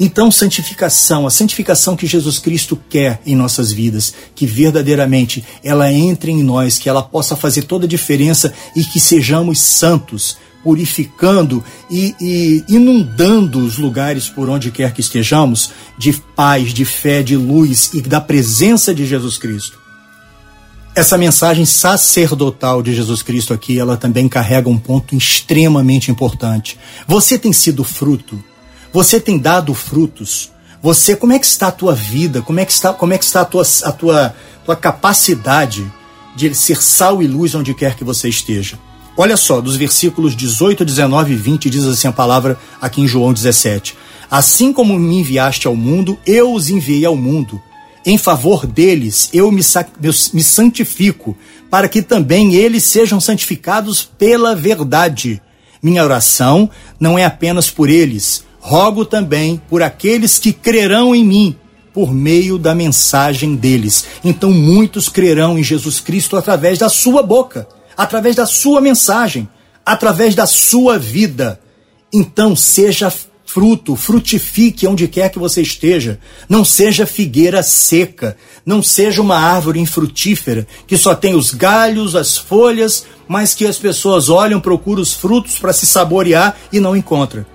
Então, 0.00 0.30
santificação, 0.30 1.26
a 1.26 1.30
santificação 1.30 1.96
que 1.96 2.06
Jesus 2.06 2.38
Cristo 2.38 2.80
quer 2.88 3.20
em 3.26 3.34
nossas 3.34 3.72
vidas, 3.72 4.14
que 4.32 4.46
verdadeiramente 4.46 5.44
ela 5.62 5.92
entre 5.92 6.30
em 6.30 6.42
nós, 6.42 6.78
que 6.78 6.88
ela 6.88 7.02
possa 7.02 7.34
fazer 7.34 7.62
toda 7.62 7.84
a 7.84 7.88
diferença 7.88 8.54
e 8.76 8.84
que 8.84 9.00
sejamos 9.00 9.58
santos, 9.58 10.36
purificando 10.62 11.64
e, 11.90 12.14
e, 12.20 12.64
inundando 12.68 13.58
os 13.58 13.76
lugares 13.76 14.28
por 14.28 14.48
onde 14.48 14.70
quer 14.70 14.92
que 14.92 15.00
estejamos 15.00 15.70
de 15.96 16.12
paz, 16.36 16.72
de 16.72 16.84
fé, 16.84 17.20
de 17.20 17.36
luz 17.36 17.90
e 17.92 18.00
da 18.00 18.20
presença 18.20 18.94
de 18.94 19.04
Jesus 19.04 19.36
Cristo. 19.36 19.87
Essa 20.98 21.16
mensagem 21.16 21.64
sacerdotal 21.64 22.82
de 22.82 22.92
Jesus 22.92 23.22
Cristo 23.22 23.54
aqui, 23.54 23.78
ela 23.78 23.96
também 23.96 24.28
carrega 24.28 24.68
um 24.68 24.76
ponto 24.76 25.14
extremamente 25.14 26.10
importante. 26.10 26.76
Você 27.06 27.38
tem 27.38 27.52
sido 27.52 27.84
fruto, 27.84 28.42
você 28.92 29.20
tem 29.20 29.38
dado 29.38 29.72
frutos. 29.74 30.50
Você, 30.82 31.14
como 31.14 31.32
é 31.32 31.38
que 31.38 31.46
está 31.46 31.68
a 31.68 31.70
tua 31.70 31.94
vida? 31.94 32.42
Como 32.42 32.58
é 32.58 32.64
que 32.64 32.72
está, 32.72 32.92
como 32.92 33.12
é 33.12 33.18
que 33.18 33.22
está 33.22 33.42
a 33.42 33.44
tua, 33.44 33.62
a 33.84 33.92
tua, 33.92 34.34
tua 34.64 34.74
capacidade 34.74 35.88
de 36.34 36.52
ser 36.52 36.82
sal 36.82 37.22
e 37.22 37.28
luz 37.28 37.54
onde 37.54 37.74
quer 37.74 37.94
que 37.94 38.02
você 38.02 38.28
esteja? 38.28 38.76
Olha 39.16 39.36
só, 39.36 39.60
dos 39.60 39.76
versículos 39.76 40.34
18, 40.34 40.84
19 40.84 41.32
e 41.32 41.36
20 41.36 41.70
diz 41.70 41.84
assim 41.84 42.08
a 42.08 42.12
palavra 42.12 42.58
aqui 42.80 43.02
em 43.02 43.06
João 43.06 43.32
17: 43.32 43.96
Assim 44.28 44.72
como 44.72 44.98
me 44.98 45.20
enviaste 45.20 45.68
ao 45.68 45.76
mundo, 45.76 46.18
eu 46.26 46.52
os 46.52 46.68
enviei 46.68 47.04
ao 47.04 47.14
mundo 47.14 47.62
em 48.08 48.16
favor 48.16 48.66
deles 48.66 49.28
eu 49.34 49.52
me, 49.52 49.60
me 50.32 50.42
santifico, 50.42 51.36
para 51.70 51.86
que 51.86 52.00
também 52.00 52.54
eles 52.54 52.84
sejam 52.84 53.20
santificados 53.20 54.02
pela 54.02 54.54
verdade. 54.56 55.42
Minha 55.82 56.02
oração 56.02 56.70
não 56.98 57.18
é 57.18 57.26
apenas 57.26 57.68
por 57.68 57.90
eles, 57.90 58.44
rogo 58.60 59.04
também 59.04 59.60
por 59.68 59.82
aqueles 59.82 60.38
que 60.38 60.54
crerão 60.54 61.14
em 61.14 61.22
mim 61.22 61.56
por 61.92 62.14
meio 62.14 62.56
da 62.56 62.74
mensagem 62.74 63.54
deles. 63.54 64.06
Então 64.24 64.52
muitos 64.52 65.10
crerão 65.10 65.58
em 65.58 65.62
Jesus 65.62 66.00
Cristo 66.00 66.34
através 66.36 66.78
da 66.78 66.88
sua 66.88 67.22
boca, 67.22 67.68
através 67.94 68.34
da 68.34 68.46
sua 68.46 68.80
mensagem, 68.80 69.46
através 69.84 70.34
da 70.34 70.46
sua 70.46 70.98
vida. 70.98 71.60
Então 72.10 72.56
seja 72.56 73.12
fruto, 73.48 73.96
frutifique 73.96 74.86
onde 74.86 75.08
quer 75.08 75.30
que 75.30 75.38
você 75.38 75.62
esteja. 75.62 76.20
Não 76.46 76.66
seja 76.66 77.06
figueira 77.06 77.62
seca, 77.62 78.36
não 78.64 78.82
seja 78.82 79.22
uma 79.22 79.38
árvore 79.38 79.80
infrutífera 79.80 80.66
que 80.86 80.98
só 80.98 81.14
tem 81.14 81.34
os 81.34 81.54
galhos, 81.54 82.14
as 82.14 82.36
folhas, 82.36 83.06
mas 83.26 83.54
que 83.54 83.66
as 83.66 83.78
pessoas 83.78 84.28
olham, 84.28 84.60
procuram 84.60 85.00
os 85.00 85.14
frutos 85.14 85.58
para 85.58 85.72
se 85.72 85.86
saborear 85.86 86.58
e 86.70 86.78
não 86.78 86.94
encontram. 86.94 87.46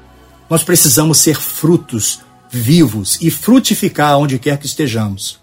Nós 0.50 0.63
precisamos 0.63 1.19
ser 1.19 1.39
frutos 1.39 2.21
vivos 2.50 3.19
e 3.21 3.29
frutificar 3.29 4.17
onde 4.17 4.39
quer 4.39 4.57
que 4.57 4.65
estejamos. 4.65 5.39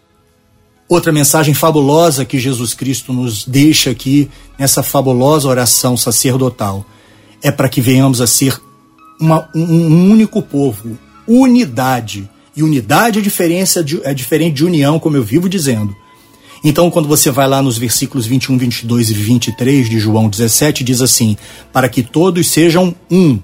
Outra 0.88 1.12
mensagem 1.12 1.54
fabulosa 1.54 2.24
que 2.24 2.40
Jesus 2.40 2.74
Cristo 2.74 3.12
nos 3.12 3.46
deixa 3.46 3.90
aqui 3.90 4.28
nessa 4.58 4.82
fabulosa 4.82 5.46
oração 5.46 5.96
sacerdotal 5.96 6.84
é 7.40 7.52
para 7.52 7.68
que 7.68 7.80
venhamos 7.80 8.20
a 8.20 8.26
ser 8.26 8.60
uma, 9.20 9.48
um, 9.54 10.10
único 10.10 10.42
povo, 10.42 10.98
unidade. 11.28 12.28
E 12.56 12.62
unidade 12.62 13.18
é, 13.18 13.22
diferença 13.22 13.84
de, 13.84 14.00
é 14.02 14.12
diferente 14.12 14.56
de 14.56 14.64
união, 14.64 14.98
como 14.98 15.16
eu 15.16 15.22
vivo 15.22 15.48
dizendo. 15.48 15.94
Então, 16.64 16.90
quando 16.90 17.08
você 17.08 17.30
vai 17.30 17.48
lá 17.48 17.62
nos 17.62 17.78
versículos 17.78 18.26
21, 18.26 18.58
22 18.58 19.10
e 19.10 19.14
23 19.14 19.88
de 19.88 19.98
João 19.98 20.28
17, 20.28 20.82
diz 20.82 21.00
assim: 21.00 21.36
Para 21.72 21.88
que 21.88 22.02
todos 22.02 22.48
sejam 22.48 22.94
um, 23.10 23.38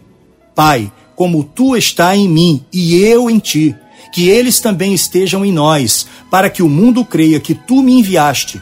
Pai, 0.55 0.91
como 1.15 1.45
tu 1.45 1.77
está 1.77 2.17
em 2.17 2.29
mim 2.29 2.65
e 2.73 2.97
eu 2.97 3.31
em 3.31 3.39
ti, 3.39 3.75
que 4.13 4.29
eles 4.29 4.61
também 4.61 4.95
estejam 4.95 5.45
em 5.45 5.53
nós, 5.53 6.07
para 6.31 6.51
que 6.51 6.63
o 6.63 6.69
mundo 6.69 7.05
creia 7.05 7.41
que 7.41 7.55
tu 7.55 7.83
me 7.83 7.93
enviaste. 7.93 8.61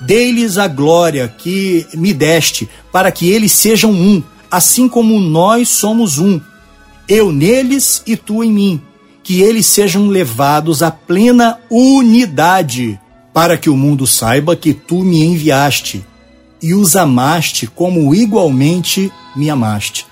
Dê-lhes 0.00 0.58
a 0.58 0.66
glória 0.66 1.28
que 1.28 1.86
me 1.94 2.12
deste, 2.12 2.68
para 2.92 3.10
que 3.10 3.28
eles 3.28 3.52
sejam 3.52 3.90
um, 3.92 4.22
assim 4.50 4.88
como 4.88 5.18
nós 5.20 5.68
somos 5.68 6.18
um 6.18 6.40
eu 7.08 7.32
neles 7.32 8.02
e 8.06 8.16
tu 8.16 8.42
em 8.42 8.52
mim, 8.52 8.82
que 9.22 9.40
eles 9.40 9.66
sejam 9.66 10.06
levados 10.06 10.82
à 10.82 10.90
plena 10.90 11.58
unidade, 11.70 12.98
para 13.32 13.56
que 13.56 13.68
o 13.68 13.76
mundo 13.76 14.06
saiba 14.06 14.54
que 14.54 14.72
tu 14.72 15.02
me 15.02 15.24
enviaste 15.24 16.04
e 16.62 16.72
os 16.72 16.96
amaste 16.96 17.66
como 17.66 18.14
igualmente 18.14 19.12
me 19.36 19.50
amaste. 19.50 20.06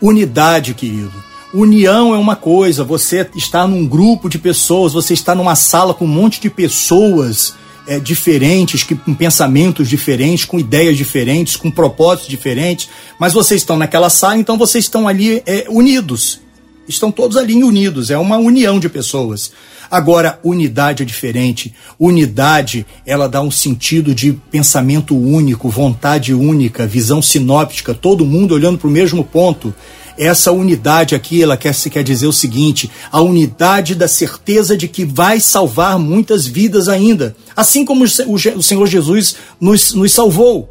Unidade, 0.00 0.74
querido. 0.74 1.12
União 1.54 2.14
é 2.14 2.18
uma 2.18 2.34
coisa, 2.34 2.82
você 2.82 3.28
está 3.36 3.66
num 3.66 3.86
grupo 3.86 4.28
de 4.28 4.38
pessoas, 4.38 4.94
você 4.94 5.12
está 5.12 5.34
numa 5.34 5.54
sala 5.54 5.92
com 5.92 6.06
um 6.06 6.08
monte 6.08 6.40
de 6.40 6.48
pessoas 6.48 7.54
é, 7.86 7.98
diferentes, 7.98 8.82
que, 8.82 8.94
com 8.94 9.14
pensamentos 9.14 9.88
diferentes, 9.88 10.44
com 10.44 10.58
ideias 10.58 10.96
diferentes, 10.96 11.56
com 11.56 11.70
propósitos 11.70 12.28
diferentes, 12.28 12.88
mas 13.18 13.32
vocês 13.32 13.60
estão 13.60 13.76
naquela 13.76 14.10
sala, 14.10 14.36
então 14.36 14.58
vocês 14.58 14.84
estão 14.84 15.08
ali 15.08 15.42
é, 15.46 15.66
unidos. 15.68 16.40
Estão 16.88 17.12
todos 17.12 17.36
ali 17.36 17.62
unidos, 17.62 18.10
é 18.10 18.18
uma 18.18 18.36
união 18.36 18.78
de 18.78 18.88
pessoas. 18.88 19.52
Agora, 19.92 20.40
unidade 20.42 21.02
é 21.02 21.06
diferente. 21.06 21.72
Unidade, 21.98 22.86
ela 23.06 23.28
dá 23.28 23.42
um 23.42 23.50
sentido 23.50 24.14
de 24.14 24.32
pensamento 24.50 25.14
único, 25.14 25.68
vontade 25.68 26.32
única, 26.32 26.86
visão 26.86 27.20
sinóptica, 27.20 27.92
todo 27.92 28.24
mundo 28.24 28.54
olhando 28.54 28.78
para 28.78 28.88
o 28.88 28.90
mesmo 28.90 29.22
ponto. 29.22 29.74
Essa 30.18 30.52
unidade 30.52 31.14
aqui, 31.14 31.42
ela 31.42 31.56
quer, 31.56 31.74
quer 31.74 32.02
dizer 32.02 32.26
o 32.26 32.32
seguinte: 32.32 32.90
a 33.10 33.20
unidade 33.20 33.94
da 33.94 34.06
certeza 34.06 34.76
de 34.76 34.88
que 34.88 35.04
vai 35.04 35.40
salvar 35.40 35.98
muitas 35.98 36.46
vidas 36.46 36.88
ainda, 36.88 37.34
assim 37.56 37.84
como 37.84 38.04
o 38.04 38.62
Senhor 38.62 38.86
Jesus 38.86 39.36
nos, 39.60 39.94
nos 39.94 40.12
salvou. 40.12 40.68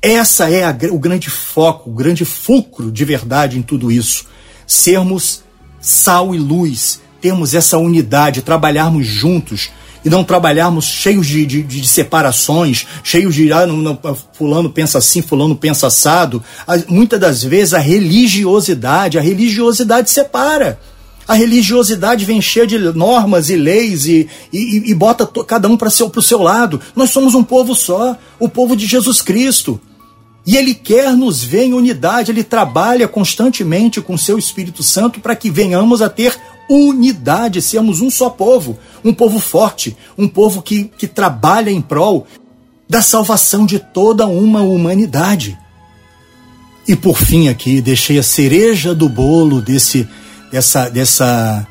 Essa 0.00 0.50
é 0.50 0.64
a, 0.64 0.76
o 0.90 0.98
grande 0.98 1.30
foco, 1.30 1.90
o 1.90 1.94
grande 1.94 2.24
fulcro 2.24 2.90
de 2.90 3.04
verdade 3.04 3.58
em 3.58 3.62
tudo 3.62 3.92
isso. 3.92 4.26
Sermos 4.66 5.44
sal 5.80 6.34
e 6.34 6.38
luz, 6.38 7.00
termos 7.20 7.54
essa 7.54 7.78
unidade, 7.78 8.42
trabalharmos 8.42 9.06
juntos, 9.06 9.70
e 10.04 10.10
não 10.10 10.24
trabalharmos 10.24 10.84
cheios 10.84 11.26
de, 11.26 11.46
de, 11.46 11.62
de 11.62 11.86
separações, 11.86 12.86
cheios 13.02 13.34
de 13.34 13.52
ah, 13.52 13.66
não, 13.66 13.76
não, 13.76 13.98
fulano 14.32 14.70
pensa 14.70 14.98
assim, 14.98 15.22
fulano 15.22 15.56
pensa 15.56 15.86
assado. 15.86 16.42
Muitas 16.88 17.20
das 17.20 17.42
vezes 17.42 17.74
a 17.74 17.78
religiosidade, 17.78 19.18
a 19.18 19.20
religiosidade 19.20 20.10
separa. 20.10 20.78
A 21.26 21.34
religiosidade 21.34 22.24
vem 22.24 22.40
cheia 22.40 22.66
de 22.66 22.78
normas 22.78 23.48
e 23.48 23.56
leis 23.56 24.06
e, 24.06 24.28
e, 24.52 24.90
e 24.90 24.94
bota 24.94 25.24
cada 25.44 25.68
um 25.68 25.76
para 25.76 25.88
o 25.88 26.22
seu 26.22 26.42
lado. 26.42 26.80
Nós 26.96 27.10
somos 27.10 27.34
um 27.34 27.44
povo 27.44 27.74
só, 27.74 28.16
o 28.40 28.48
povo 28.48 28.76
de 28.76 28.86
Jesus 28.86 29.22
Cristo. 29.22 29.80
E 30.44 30.56
Ele 30.56 30.74
quer 30.74 31.16
nos 31.16 31.42
ver 31.42 31.64
em 31.64 31.72
unidade, 31.72 32.32
Ele 32.32 32.42
trabalha 32.42 33.06
constantemente 33.06 34.00
com 34.00 34.14
o 34.14 34.18
seu 34.18 34.36
Espírito 34.36 34.82
Santo 34.82 35.20
para 35.20 35.36
que 35.36 35.48
venhamos 35.48 36.02
a 36.02 36.08
ter 36.08 36.36
unidade, 36.68 37.60
sermos 37.60 38.00
um 38.00 38.10
só 38.10 38.30
povo, 38.30 38.78
um 39.04 39.12
povo 39.12 39.38
forte, 39.38 39.96
um 40.16 40.28
povo 40.28 40.62
que, 40.62 40.84
que 40.84 41.06
trabalha 41.06 41.70
em 41.70 41.80
prol 41.80 42.26
da 42.88 43.00
salvação 43.00 43.64
de 43.64 43.78
toda 43.78 44.26
uma 44.26 44.62
humanidade. 44.62 45.58
E 46.86 46.96
por 46.96 47.16
fim 47.16 47.48
aqui, 47.48 47.80
deixei 47.80 48.18
a 48.18 48.22
cereja 48.22 48.94
do 48.94 49.08
bolo 49.08 49.60
desse, 49.62 50.06
dessa, 50.50 50.88
dessa 50.88 51.66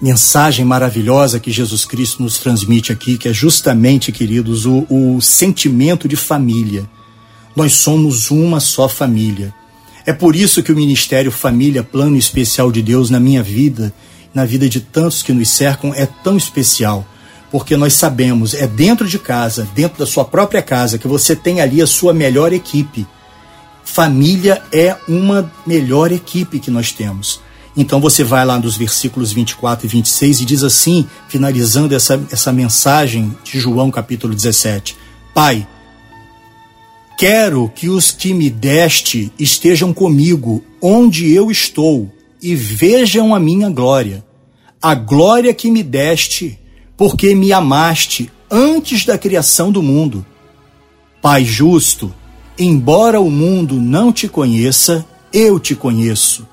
mensagem 0.00 0.64
maravilhosa 0.64 1.40
que 1.40 1.50
Jesus 1.50 1.84
Cristo 1.84 2.22
nos 2.22 2.38
transmite 2.38 2.92
aqui, 2.92 3.16
que 3.16 3.28
é 3.28 3.32
justamente, 3.32 4.12
queridos, 4.12 4.66
o, 4.66 4.86
o 4.90 5.20
sentimento 5.20 6.06
de 6.06 6.16
família. 6.16 6.88
Nós 7.56 7.74
somos 7.74 8.30
uma 8.30 8.60
só 8.60 8.88
família. 8.88 9.54
É 10.06 10.12
por 10.12 10.36
isso 10.36 10.62
que 10.62 10.70
o 10.70 10.76
Ministério 10.76 11.32
Família, 11.32 11.82
Plano 11.82 12.16
Especial 12.16 12.70
de 12.70 12.82
Deus 12.82 13.08
na 13.08 13.18
minha 13.18 13.42
vida, 13.42 13.94
na 14.34 14.44
vida 14.44 14.68
de 14.68 14.80
tantos 14.80 15.22
que 15.22 15.32
nos 15.32 15.48
cercam, 15.48 15.94
é 15.94 16.06
tão 16.06 16.36
especial. 16.36 17.06
Porque 17.50 17.76
nós 17.76 17.94
sabemos, 17.94 18.52
é 18.52 18.66
dentro 18.66 19.06
de 19.06 19.18
casa, 19.18 19.68
dentro 19.74 19.98
da 19.98 20.06
sua 20.06 20.24
própria 20.24 20.60
casa, 20.60 20.98
que 20.98 21.06
você 21.06 21.36
tem 21.36 21.60
ali 21.60 21.80
a 21.80 21.86
sua 21.86 22.12
melhor 22.12 22.52
equipe. 22.52 23.06
Família 23.84 24.60
é 24.72 24.96
uma 25.06 25.50
melhor 25.64 26.10
equipe 26.10 26.58
que 26.58 26.70
nós 26.70 26.90
temos. 26.90 27.40
Então 27.76 28.00
você 28.00 28.22
vai 28.22 28.44
lá 28.44 28.58
nos 28.58 28.76
versículos 28.76 29.32
24 29.32 29.86
e 29.86 29.88
26 29.88 30.40
e 30.40 30.44
diz 30.44 30.62
assim, 30.62 31.06
finalizando 31.28 31.94
essa, 31.94 32.20
essa 32.30 32.52
mensagem 32.52 33.36
de 33.44 33.58
João 33.58 33.90
capítulo 33.90 34.34
17: 34.34 34.96
Pai, 35.34 35.66
quero 37.18 37.68
que 37.74 37.88
os 37.88 38.12
que 38.12 38.32
me 38.32 38.48
deste 38.48 39.32
estejam 39.38 39.92
comigo 39.92 40.62
onde 40.80 41.32
eu 41.32 41.50
estou 41.50 42.12
e 42.40 42.54
vejam 42.54 43.34
a 43.34 43.40
minha 43.40 43.68
glória, 43.70 44.23
a 44.84 44.94
glória 44.94 45.54
que 45.54 45.70
me 45.70 45.82
deste, 45.82 46.58
porque 46.96 47.34
me 47.34 47.52
amaste 47.52 48.30
antes 48.50 49.04
da 49.04 49.16
criação 49.16 49.72
do 49.72 49.82
mundo. 49.82 50.24
Pai 51.22 51.44
justo, 51.44 52.14
embora 52.58 53.20
o 53.20 53.30
mundo 53.30 53.76
não 53.76 54.12
te 54.12 54.28
conheça, 54.28 55.06
eu 55.32 55.58
te 55.58 55.74
conheço 55.74 56.46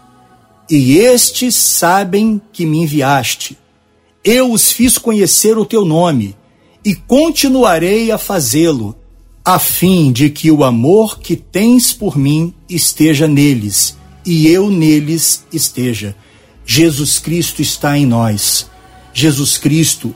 e 0.71 0.97
estes 0.97 1.53
sabem 1.53 2.41
que 2.53 2.65
me 2.65 2.79
enviaste. 2.83 3.57
Eu 4.23 4.53
os 4.53 4.71
fiz 4.71 4.97
conhecer 4.97 5.57
o 5.57 5.65
teu 5.65 5.83
nome, 5.83 6.33
e 6.83 6.95
continuarei 6.95 8.09
a 8.09 8.17
fazê-lo, 8.17 8.95
a 9.43 9.59
fim 9.59 10.13
de 10.13 10.29
que 10.29 10.49
o 10.49 10.63
amor 10.63 11.19
que 11.19 11.35
tens 11.35 11.91
por 11.91 12.17
mim 12.17 12.53
esteja 12.69 13.27
neles, 13.27 13.97
e 14.25 14.47
eu 14.47 14.69
neles 14.69 15.45
esteja. 15.51 16.15
Jesus 16.65 17.19
Cristo 17.19 17.61
está 17.61 17.97
em 17.97 18.05
nós. 18.05 18.69
Jesus 19.13 19.57
Cristo, 19.57 20.15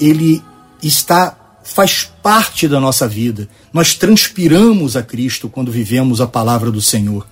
ele 0.00 0.42
está 0.82 1.38
faz 1.62 2.10
parte 2.22 2.66
da 2.66 2.80
nossa 2.80 3.06
vida. 3.06 3.48
Nós 3.72 3.94
transpiramos 3.94 4.96
a 4.96 5.02
Cristo 5.02 5.48
quando 5.48 5.70
vivemos 5.70 6.20
a 6.20 6.26
palavra 6.26 6.70
do 6.70 6.82
Senhor. 6.82 7.26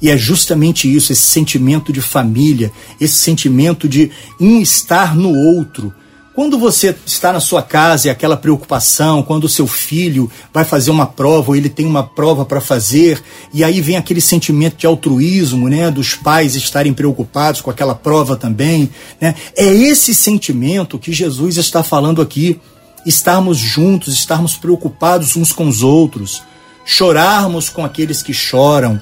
E 0.00 0.08
é 0.08 0.16
justamente 0.16 0.92
isso, 0.92 1.12
esse 1.12 1.26
sentimento 1.26 1.92
de 1.92 2.00
família, 2.00 2.72
esse 3.00 3.14
sentimento 3.14 3.88
de 3.88 4.10
um 4.40 4.60
estar 4.60 5.14
no 5.14 5.30
outro. 5.30 5.92
Quando 6.40 6.58
você 6.58 6.96
está 7.04 7.34
na 7.34 7.38
sua 7.38 7.62
casa 7.62 8.08
e 8.08 8.10
aquela 8.10 8.34
preocupação, 8.34 9.22
quando 9.22 9.44
o 9.44 9.48
seu 9.48 9.66
filho 9.66 10.32
vai 10.54 10.64
fazer 10.64 10.90
uma 10.90 11.04
prova 11.04 11.50
ou 11.50 11.54
ele 11.54 11.68
tem 11.68 11.84
uma 11.84 12.02
prova 12.02 12.46
para 12.46 12.62
fazer, 12.62 13.22
e 13.52 13.62
aí 13.62 13.82
vem 13.82 13.98
aquele 13.98 14.22
sentimento 14.22 14.78
de 14.78 14.86
altruísmo, 14.86 15.68
né, 15.68 15.90
dos 15.90 16.14
pais 16.14 16.56
estarem 16.56 16.94
preocupados 16.94 17.60
com 17.60 17.70
aquela 17.70 17.94
prova 17.94 18.38
também, 18.38 18.88
né? 19.20 19.34
É 19.54 19.66
esse 19.66 20.14
sentimento 20.14 20.98
que 20.98 21.12
Jesus 21.12 21.58
está 21.58 21.82
falando 21.82 22.22
aqui, 22.22 22.58
estarmos 23.04 23.58
juntos, 23.58 24.14
estarmos 24.14 24.54
preocupados 24.54 25.36
uns 25.36 25.52
com 25.52 25.68
os 25.68 25.82
outros, 25.82 26.42
chorarmos 26.86 27.68
com 27.68 27.84
aqueles 27.84 28.22
que 28.22 28.32
choram, 28.32 28.98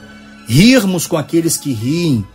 rirmos 0.49 1.07
com 1.07 1.17
aqueles 1.17 1.57
que 1.57 1.73
riem, 1.73 2.27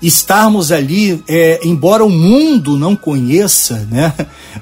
estarmos 0.00 0.70
ali, 0.70 1.22
é, 1.28 1.60
embora 1.64 2.04
o 2.04 2.10
mundo 2.10 2.78
não 2.78 2.94
conheça, 2.94 3.86
né? 3.90 4.14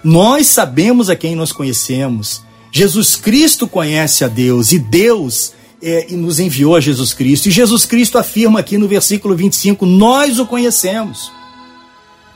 Nós 0.02 0.47
sabemos 0.47 1.11
a 1.11 1.16
quem 1.16 1.35
nós 1.35 1.52
conhecemos. 1.52 2.43
Jesus 2.73 3.16
Cristo 3.16 3.66
conhece 3.66 4.25
a 4.25 4.28
Deus 4.28 4.73
e 4.73 4.78
Deus 4.78 5.52
é, 5.83 6.07
nos 6.11 6.40
enviou 6.40 6.76
a 6.76 6.81
Jesus 6.81 7.12
Cristo. 7.12 7.49
E 7.49 7.52
Jesus 7.52 7.85
Cristo 7.85 8.19
afirma 8.19 8.61
aqui 8.61 8.78
no 8.78 8.88
versículo 8.88 9.37
25: 9.37 9.85
Nós 9.85 10.38
o 10.38 10.47
conhecemos, 10.47 11.31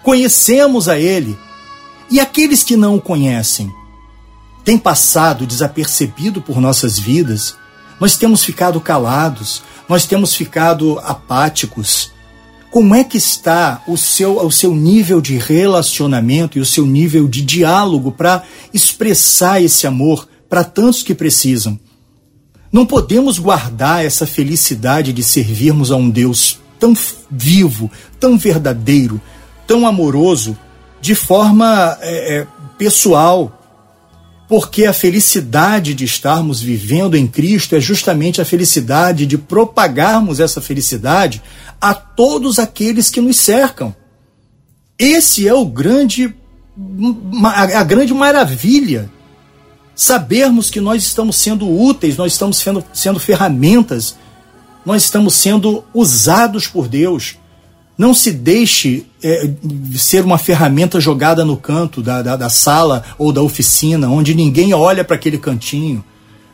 conhecemos 0.03 0.89
a 0.89 0.99
Ele. 0.99 1.39
E 2.11 2.19
aqueles 2.19 2.63
que 2.63 2.77
não 2.77 2.97
o 2.97 3.01
conhecem 3.01 3.71
têm 4.65 4.77
passado 4.77 5.47
desapercebido 5.47 6.43
por 6.43 6.61
nossas 6.61 6.99
vidas, 6.99 7.55
nós 8.01 8.17
temos 8.17 8.43
ficado 8.43 8.81
calados, 8.81 9.63
nós 9.89 10.07
temos 10.07 10.35
ficado 10.35 10.99
apáticos. 11.01 12.11
Como 12.71 12.95
é 12.95 13.03
que 13.03 13.17
está 13.17 13.83
o 13.87 13.97
seu, 13.97 14.45
o 14.45 14.53
seu 14.53 14.75
nível 14.75 15.21
de 15.21 15.37
relacionamento 15.37 16.57
e 16.57 16.61
o 16.61 16.67
seu 16.67 16.87
nível 16.87 17.27
de 17.27 17.43
diálogo 17.43 18.13
para 18.13 18.45
expressar 18.73 19.61
esse 19.61 19.89
amor 19.89 20.29
para 20.49 20.63
tantos 20.63 21.03
que 21.03 21.15
precisam? 21.15 21.79
Não 22.73 22.87
podemos 22.87 23.41
guardar 23.41 24.05
essa 24.05 24.25
felicidade 24.25 25.13
de 25.13 25.23
servirmos 25.25 25.91
a 25.91 25.97
um 25.97 26.09
Deus 26.09 26.61
tão 26.79 26.95
vivo, 27.29 27.91
tão 28.21 28.39
verdadeiro, 28.39 29.21
tão 29.67 29.85
amoroso, 29.85 30.57
de 31.01 31.17
forma 31.17 31.99
é, 32.01 32.39
é 32.39 32.47
pessoal, 32.79 33.61
porque 34.49 34.85
a 34.85 34.93
felicidade 34.93 35.95
de 35.95 36.05
estarmos 36.05 36.61
vivendo 36.61 37.17
em 37.17 37.27
Cristo 37.27 37.75
é 37.75 37.81
justamente 37.81 38.41
a 38.41 38.45
felicidade 38.45 39.27
de 39.27 39.37
propagarmos 39.37 40.41
essa 40.41 40.61
felicidade 40.61 41.43
a 41.81 41.95
todos 41.95 42.59
aqueles 42.59 43.11
que 43.11 43.21
nos 43.21 43.37
cercam. 43.39 43.95
Esse 44.99 45.49
é 45.49 45.55
o 45.55 45.65
grande 45.65 46.35
a 47.45 47.85
grande 47.85 48.15
maravilha. 48.15 49.11
Sabermos 49.95 50.71
que 50.71 50.81
nós 50.81 51.03
estamos 51.03 51.37
sendo 51.37 51.69
úteis, 51.69 52.17
nós 52.17 52.33
estamos 52.33 52.57
sendo, 52.57 52.83
sendo 52.93 53.21
ferramentas, 53.21 54.17
nós 54.85 55.05
estamos 55.05 55.35
sendo 55.35 55.85
usados 55.93 56.67
por 56.67 56.89
Deus 56.89 57.37
não 58.01 58.15
se 58.15 58.33
deixe 58.33 59.05
é, 59.23 59.51
ser 59.95 60.25
uma 60.25 60.39
ferramenta 60.39 60.99
jogada 60.99 61.45
no 61.45 61.55
canto 61.55 62.01
da, 62.01 62.23
da, 62.23 62.35
da 62.35 62.49
sala 62.49 63.05
ou 63.19 63.31
da 63.31 63.43
oficina, 63.43 64.09
onde 64.09 64.35
ninguém 64.35 64.73
olha 64.73 65.05
para 65.05 65.17
aquele 65.17 65.37
cantinho. 65.37 66.03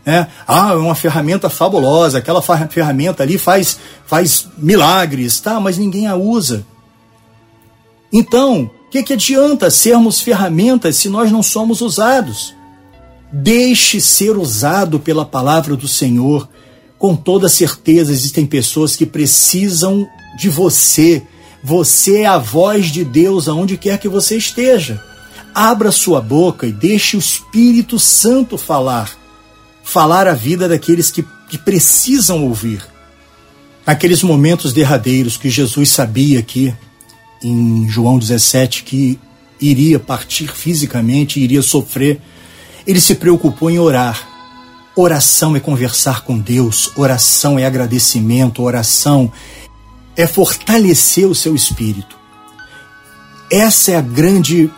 Né? 0.07 0.29
Ah, 0.47 0.71
é 0.71 0.77
uma 0.77 0.95
ferramenta 0.95 1.51
fabulosa, 1.51 2.19
aquela 2.19 2.41
ferramenta 2.41 3.25
ali 3.25 3.37
faz, 3.37 3.79
faz 4.07 4.47
milagres, 4.57 5.41
tá? 5.41 5.59
mas 5.59 5.77
ninguém 5.77 6.07
a 6.07 6.15
usa. 6.15 6.65
Então, 8.13 8.71
o 8.87 8.91
que, 8.91 9.03
que 9.03 9.15
adianta 9.15 9.69
sermos 9.69 10.21
ferramentas 10.21 10.97
se 10.97 11.09
nós 11.09 11.33
não 11.33 11.43
somos 11.43 11.81
usados? 11.81 12.55
Deixe 13.33 14.01
ser 14.01 14.37
usado 14.37 15.01
pela 15.01 15.25
palavra 15.27 15.77
do 15.77 15.89
Senhor. 15.89 16.49
Com 16.97 17.17
toda 17.17 17.49
certeza, 17.49 18.13
existem 18.13 18.47
pessoas 18.47 18.95
que 18.95 19.05
precisam 19.05 20.07
de 20.39 20.49
você 20.49 21.27
você 21.69 22.21
é 22.21 22.27
a 22.27 22.39
voz 22.39 22.93
de 22.93 23.05
Deus 23.05 23.49
aonde 23.49 23.77
quer 23.77 23.99
que 23.99 24.09
você 24.09 24.37
esteja. 24.37 25.03
Abra 25.53 25.91
sua 25.91 26.21
boca 26.21 26.65
e 26.65 26.71
deixe 26.71 27.17
o 27.17 27.19
Espírito 27.19 27.99
Santo 27.99 28.57
falar. 28.57 29.11
Falar 29.87 30.27
a 30.27 30.35
vida 30.35 30.69
daqueles 30.69 31.13
que, 31.13 31.25
que 31.49 31.57
precisam 31.57 32.45
ouvir. 32.45 32.85
Naqueles 33.87 34.21
momentos 34.25 34.73
derradeiros 34.73 35.37
que 35.37 35.49
Jesus 35.49 35.91
sabia 35.91 36.43
que, 36.43 36.75
em 37.41 37.89
João 37.89 38.19
17, 38.19 38.83
que 38.83 39.19
iria 39.61 40.01
partir 40.01 40.49
fisicamente, 40.49 41.39
iria 41.39 41.63
sofrer, 41.63 42.21
ele 42.85 43.01
se 43.01 43.15
preocupou 43.15 43.71
em 43.71 43.79
orar. 43.79 44.29
Oração 44.97 45.55
é 45.55 45.61
conversar 45.61 46.25
com 46.25 46.37
Deus, 46.37 46.91
oração 46.97 47.57
é 47.57 47.65
agradecimento, 47.65 48.65
oração 48.65 49.33
é 50.17 50.27
fortalecer 50.27 51.29
o 51.29 51.35
seu 51.35 51.55
espírito. 51.55 52.19
Essa 53.49 53.93
é 53.93 53.97
a 53.97 54.01
grande 54.01 54.69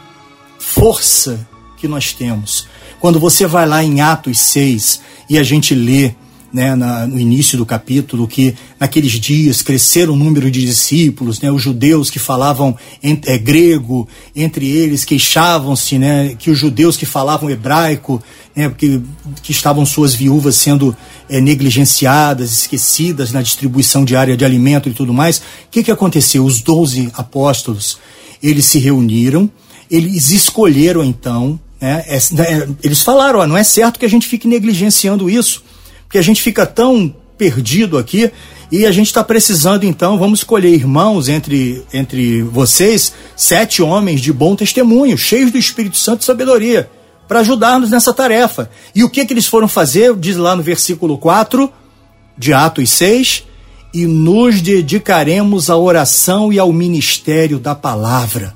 força 0.58 1.48
que 1.78 1.88
nós 1.88 2.12
temos. 2.12 2.68
Quando 3.00 3.20
você 3.20 3.46
vai 3.46 3.66
lá 3.66 3.82
em 3.82 4.00
Atos 4.00 4.38
6 4.40 5.00
e 5.30 5.38
a 5.38 5.42
gente 5.42 5.74
lê 5.74 6.12
né, 6.52 6.74
na, 6.74 7.06
no 7.06 7.20
início 7.20 7.58
do 7.58 7.66
capítulo 7.66 8.26
que 8.26 8.54
naqueles 8.80 9.12
dias 9.12 9.62
cresceram 9.62 10.14
o 10.14 10.16
número 10.16 10.50
de 10.50 10.64
discípulos, 10.64 11.40
né, 11.40 11.50
os 11.50 11.62
judeus 11.62 12.10
que 12.10 12.18
falavam 12.18 12.76
é, 13.02 13.38
grego, 13.38 14.08
entre 14.34 14.68
eles 14.68 15.04
queixavam-se 15.04 15.98
né, 15.98 16.34
que 16.38 16.50
os 16.50 16.58
judeus 16.58 16.96
que 16.96 17.06
falavam 17.06 17.50
hebraico, 17.50 18.22
né, 18.56 18.72
que, 18.76 19.00
que 19.42 19.52
estavam 19.52 19.84
suas 19.84 20.14
viúvas 20.14 20.56
sendo 20.56 20.96
é, 21.28 21.40
negligenciadas, 21.40 22.50
esquecidas 22.50 23.30
na 23.30 23.42
distribuição 23.42 24.04
diária 24.04 24.36
de 24.36 24.44
alimento 24.44 24.88
e 24.88 24.92
tudo 24.92 25.12
mais. 25.12 25.38
O 25.38 25.42
que, 25.70 25.84
que 25.84 25.90
aconteceu? 25.90 26.44
Os 26.44 26.60
doze 26.62 27.10
apóstolos, 27.14 27.98
eles 28.42 28.64
se 28.64 28.78
reuniram, 28.78 29.50
eles 29.90 30.30
escolheram 30.30 31.04
então, 31.04 31.60
né, 31.80 32.04
é, 32.06 32.16
é 32.16 32.68
eles 32.82 33.02
falaram, 33.02 33.40
ó, 33.40 33.46
não 33.46 33.56
é 33.56 33.64
certo 33.64 33.98
que 33.98 34.06
a 34.06 34.10
gente 34.10 34.26
fique 34.26 34.48
negligenciando 34.48 35.28
isso, 35.28 35.62
porque 36.04 36.18
a 36.18 36.22
gente 36.22 36.42
fica 36.42 36.66
tão 36.66 37.14
perdido 37.36 37.98
aqui 37.98 38.30
e 38.70 38.84
a 38.84 38.90
gente 38.90 39.06
está 39.06 39.22
precisando 39.22 39.84
então, 39.84 40.18
vamos 40.18 40.40
escolher 40.40 40.74
irmãos 40.74 41.28
entre, 41.28 41.82
entre 41.92 42.42
vocês, 42.42 43.12
sete 43.36 43.82
homens 43.82 44.20
de 44.20 44.32
bom 44.32 44.54
testemunho, 44.56 45.16
cheios 45.16 45.50
do 45.50 45.58
Espírito 45.58 45.96
Santo 45.96 46.22
e 46.22 46.24
sabedoria 46.24 46.90
para 47.26 47.40
ajudar-nos 47.40 47.90
nessa 47.90 48.12
tarefa. 48.12 48.70
E 48.94 49.04
o 49.04 49.10
que, 49.10 49.24
que 49.24 49.32
eles 49.32 49.46
foram 49.46 49.68
fazer? 49.68 50.16
Diz 50.16 50.36
lá 50.36 50.56
no 50.56 50.62
versículo 50.62 51.18
4 51.18 51.70
de 52.36 52.52
Atos 52.52 52.90
6: 52.90 53.44
e 53.92 54.06
nos 54.06 54.60
dedicaremos 54.60 55.70
à 55.70 55.76
oração 55.76 56.52
e 56.52 56.58
ao 56.58 56.72
ministério 56.72 57.58
da 57.58 57.74
palavra. 57.74 58.54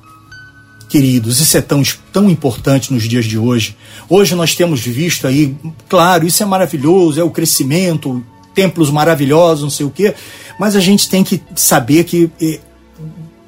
Queridos, 0.93 1.41
isso 1.41 1.57
é 1.57 1.63
tão, 1.63 1.83
tão 2.13 2.29
importante 2.29 2.93
nos 2.93 3.05
dias 3.05 3.25
de 3.25 3.39
hoje. 3.39 3.75
Hoje 4.11 4.35
nós 4.35 4.55
temos 4.55 4.83
visto 4.83 5.27
aí, 5.27 5.57
claro, 5.89 6.27
isso 6.27 6.43
é 6.43 6.45
maravilhoso, 6.45 7.19
é 7.19 7.25
o 7.25 7.31
crescimento, 7.31 8.23
templos 8.55 8.91
maravilhosos, 8.91 9.63
não 9.63 9.71
sei 9.71 9.87
o 9.87 9.91
quê, 9.91 10.15
mas 10.61 10.77
a 10.77 10.81
gente 10.81 11.09
tem 11.09 11.25
que 11.25 11.41
saber 11.57 12.05
que 12.05 12.31
eh, 12.39 12.61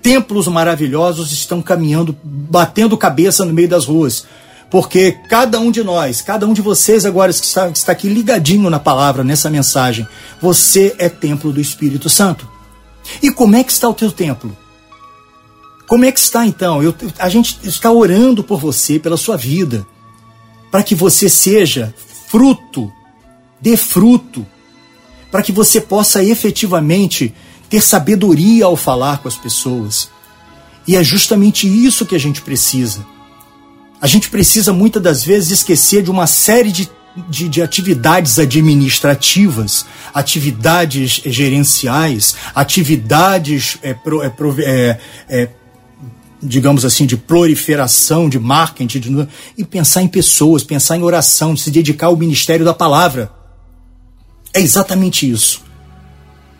templos 0.00 0.48
maravilhosos 0.48 1.32
estão 1.32 1.60
caminhando, 1.60 2.16
batendo 2.24 2.96
cabeça 2.96 3.44
no 3.44 3.52
meio 3.52 3.68
das 3.68 3.84
ruas. 3.84 4.24
Porque 4.70 5.12
cada 5.28 5.60
um 5.60 5.70
de 5.70 5.84
nós, 5.84 6.22
cada 6.22 6.46
um 6.46 6.54
de 6.54 6.62
vocês 6.62 7.04
agora 7.04 7.30
que 7.30 7.44
está, 7.44 7.70
que 7.70 7.76
está 7.76 7.92
aqui 7.92 8.08
ligadinho 8.08 8.70
na 8.70 8.80
palavra, 8.80 9.22
nessa 9.22 9.50
mensagem, 9.50 10.08
você 10.40 10.96
é 10.98 11.10
templo 11.10 11.52
do 11.52 11.60
Espírito 11.60 12.08
Santo. 12.08 12.48
E 13.22 13.30
como 13.30 13.54
é 13.54 13.62
que 13.62 13.70
está 13.70 13.86
o 13.86 13.92
teu 13.92 14.10
templo? 14.10 14.56
Como 15.86 16.04
é 16.04 16.12
que 16.12 16.18
está 16.18 16.46
então? 16.46 16.82
Eu, 16.82 16.94
a 17.18 17.28
gente 17.28 17.58
está 17.62 17.90
orando 17.90 18.42
por 18.42 18.58
você, 18.58 18.98
pela 18.98 19.16
sua 19.16 19.36
vida, 19.36 19.86
para 20.70 20.82
que 20.82 20.94
você 20.94 21.28
seja 21.28 21.94
fruto, 22.28 22.90
dê 23.60 23.76
fruto, 23.76 24.46
para 25.30 25.42
que 25.42 25.52
você 25.52 25.80
possa 25.80 26.22
efetivamente 26.22 27.34
ter 27.68 27.80
sabedoria 27.80 28.64
ao 28.64 28.76
falar 28.76 29.18
com 29.18 29.28
as 29.28 29.36
pessoas. 29.36 30.08
E 30.86 30.96
é 30.96 31.02
justamente 31.02 31.66
isso 31.66 32.06
que 32.06 32.14
a 32.14 32.20
gente 32.20 32.40
precisa. 32.40 33.04
A 34.00 34.06
gente 34.06 34.28
precisa 34.28 34.72
muitas 34.72 35.02
das 35.02 35.24
vezes 35.24 35.50
esquecer 35.50 36.02
de 36.02 36.10
uma 36.10 36.26
série 36.26 36.70
de, 36.70 36.90
de, 37.28 37.48
de 37.48 37.62
atividades 37.62 38.38
administrativas, 38.38 39.86
atividades 40.12 41.22
gerenciais, 41.24 42.36
atividades 42.54 43.78
é, 43.82 43.94
pro, 43.94 44.22
é, 44.60 45.00
é, 45.28 45.48
digamos 46.44 46.84
assim, 46.84 47.06
de 47.06 47.16
proliferação, 47.16 48.28
de 48.28 48.38
marketing, 48.38 49.00
de, 49.00 49.28
e 49.56 49.64
pensar 49.64 50.02
em 50.02 50.08
pessoas, 50.08 50.62
pensar 50.62 50.96
em 50.96 51.02
oração, 51.02 51.56
se 51.56 51.70
dedicar 51.70 52.06
ao 52.06 52.16
ministério 52.16 52.64
da 52.64 52.74
palavra. 52.74 53.32
É 54.52 54.60
exatamente 54.60 55.28
isso. 55.28 55.62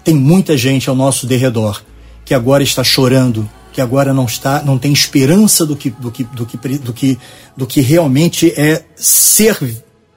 Tem 0.02 0.14
muita 0.14 0.56
gente 0.56 0.88
ao 0.88 0.96
nosso 0.96 1.26
derredor 1.26 1.82
que 2.24 2.34
agora 2.34 2.62
está 2.62 2.82
chorando, 2.82 3.48
que 3.72 3.80
agora 3.80 4.14
não 4.14 4.24
está, 4.24 4.62
não 4.62 4.78
tem 4.78 4.92
esperança 4.92 5.66
do 5.66 5.76
que, 5.76 5.90
do 5.90 6.10
que, 6.10 6.24
do 6.24 6.46
que, 6.46 6.56
do 6.56 6.92
que, 6.92 7.18
do 7.56 7.66
que 7.66 7.80
realmente 7.80 8.52
é 8.56 8.84
ser 8.96 9.58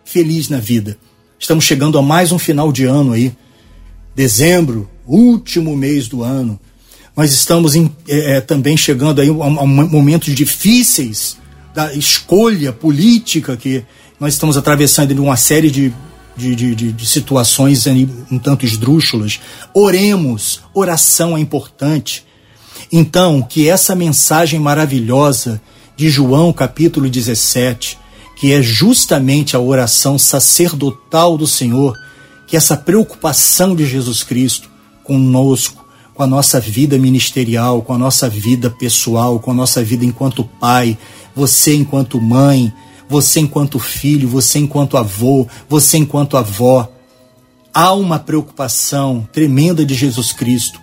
feliz 0.05 0.47
na 0.47 0.59
vida. 0.59 0.97
Estamos 1.37 1.65
chegando 1.65 1.97
a 1.97 2.01
mais 2.01 2.31
um 2.31 2.39
final 2.39 2.71
de 2.71 2.85
ano 2.85 3.11
aí, 3.11 3.35
dezembro, 4.15 4.89
último 5.05 5.75
mês 5.75 6.07
do 6.07 6.23
ano 6.23 6.59
nós 7.17 7.33
estamos 7.33 7.73
em, 7.75 7.91
é, 8.07 8.37
é, 8.37 8.41
também 8.41 8.77
chegando 8.77 9.19
aí 9.19 9.27
a, 9.27 9.31
a 9.31 9.65
momentos 9.65 10.35
difíceis 10.35 11.35
da 11.73 11.91
escolha 11.91 12.71
política 12.71 13.57
que 13.57 13.83
nós 14.19 14.35
estamos 14.35 14.55
atravessando 14.55 15.11
uma 15.19 15.35
série 15.35 15.71
de, 15.71 15.91
de, 16.35 16.55
de, 16.55 16.91
de 16.91 17.05
situações 17.07 17.87
um 18.31 18.37
tanto 18.37 18.65
esdrúxulas. 18.65 19.39
Oremos, 19.73 20.61
oração 20.75 21.35
é 21.35 21.39
importante. 21.39 22.23
Então, 22.91 23.41
que 23.41 23.67
essa 23.67 23.95
mensagem 23.95 24.59
maravilhosa 24.59 25.59
de 25.95 26.09
João 26.09 26.53
capítulo 26.53 27.09
17, 27.09 27.97
que 28.39 28.53
é 28.53 28.61
justamente 28.61 29.55
a 29.55 29.59
oração 29.59 30.19
sacerdotal 30.19 31.35
do 31.35 31.47
Senhor, 31.47 31.95
que 32.45 32.55
essa 32.55 32.77
preocupação 32.77 33.75
de 33.75 33.87
Jesus 33.87 34.21
Cristo 34.21 34.69
conosco, 35.03 35.86
com 36.17 36.23
a 36.23 36.27
nossa 36.27 36.59
vida 36.59 36.97
ministerial, 36.97 37.83
com 37.83 37.93
a 37.93 37.97
nossa 37.97 38.27
vida 38.27 38.71
pessoal, 38.71 39.39
com 39.39 39.51
a 39.51 39.53
nossa 39.53 39.83
vida 39.83 40.03
enquanto 40.03 40.43
pai, 40.43 40.97
você 41.35 41.75
enquanto 41.75 42.19
mãe, 42.19 42.73
você 43.07 43.39
enquanto 43.39 43.77
filho, 43.77 44.27
você 44.27 44.57
enquanto 44.57 44.97
avô, 44.97 45.47
você 45.69 45.99
enquanto 45.99 46.35
avó. 46.35 46.91
Há 47.71 47.93
uma 47.93 48.17
preocupação 48.17 49.29
tremenda 49.31 49.85
de 49.85 49.93
Jesus 49.93 50.33
Cristo 50.33 50.81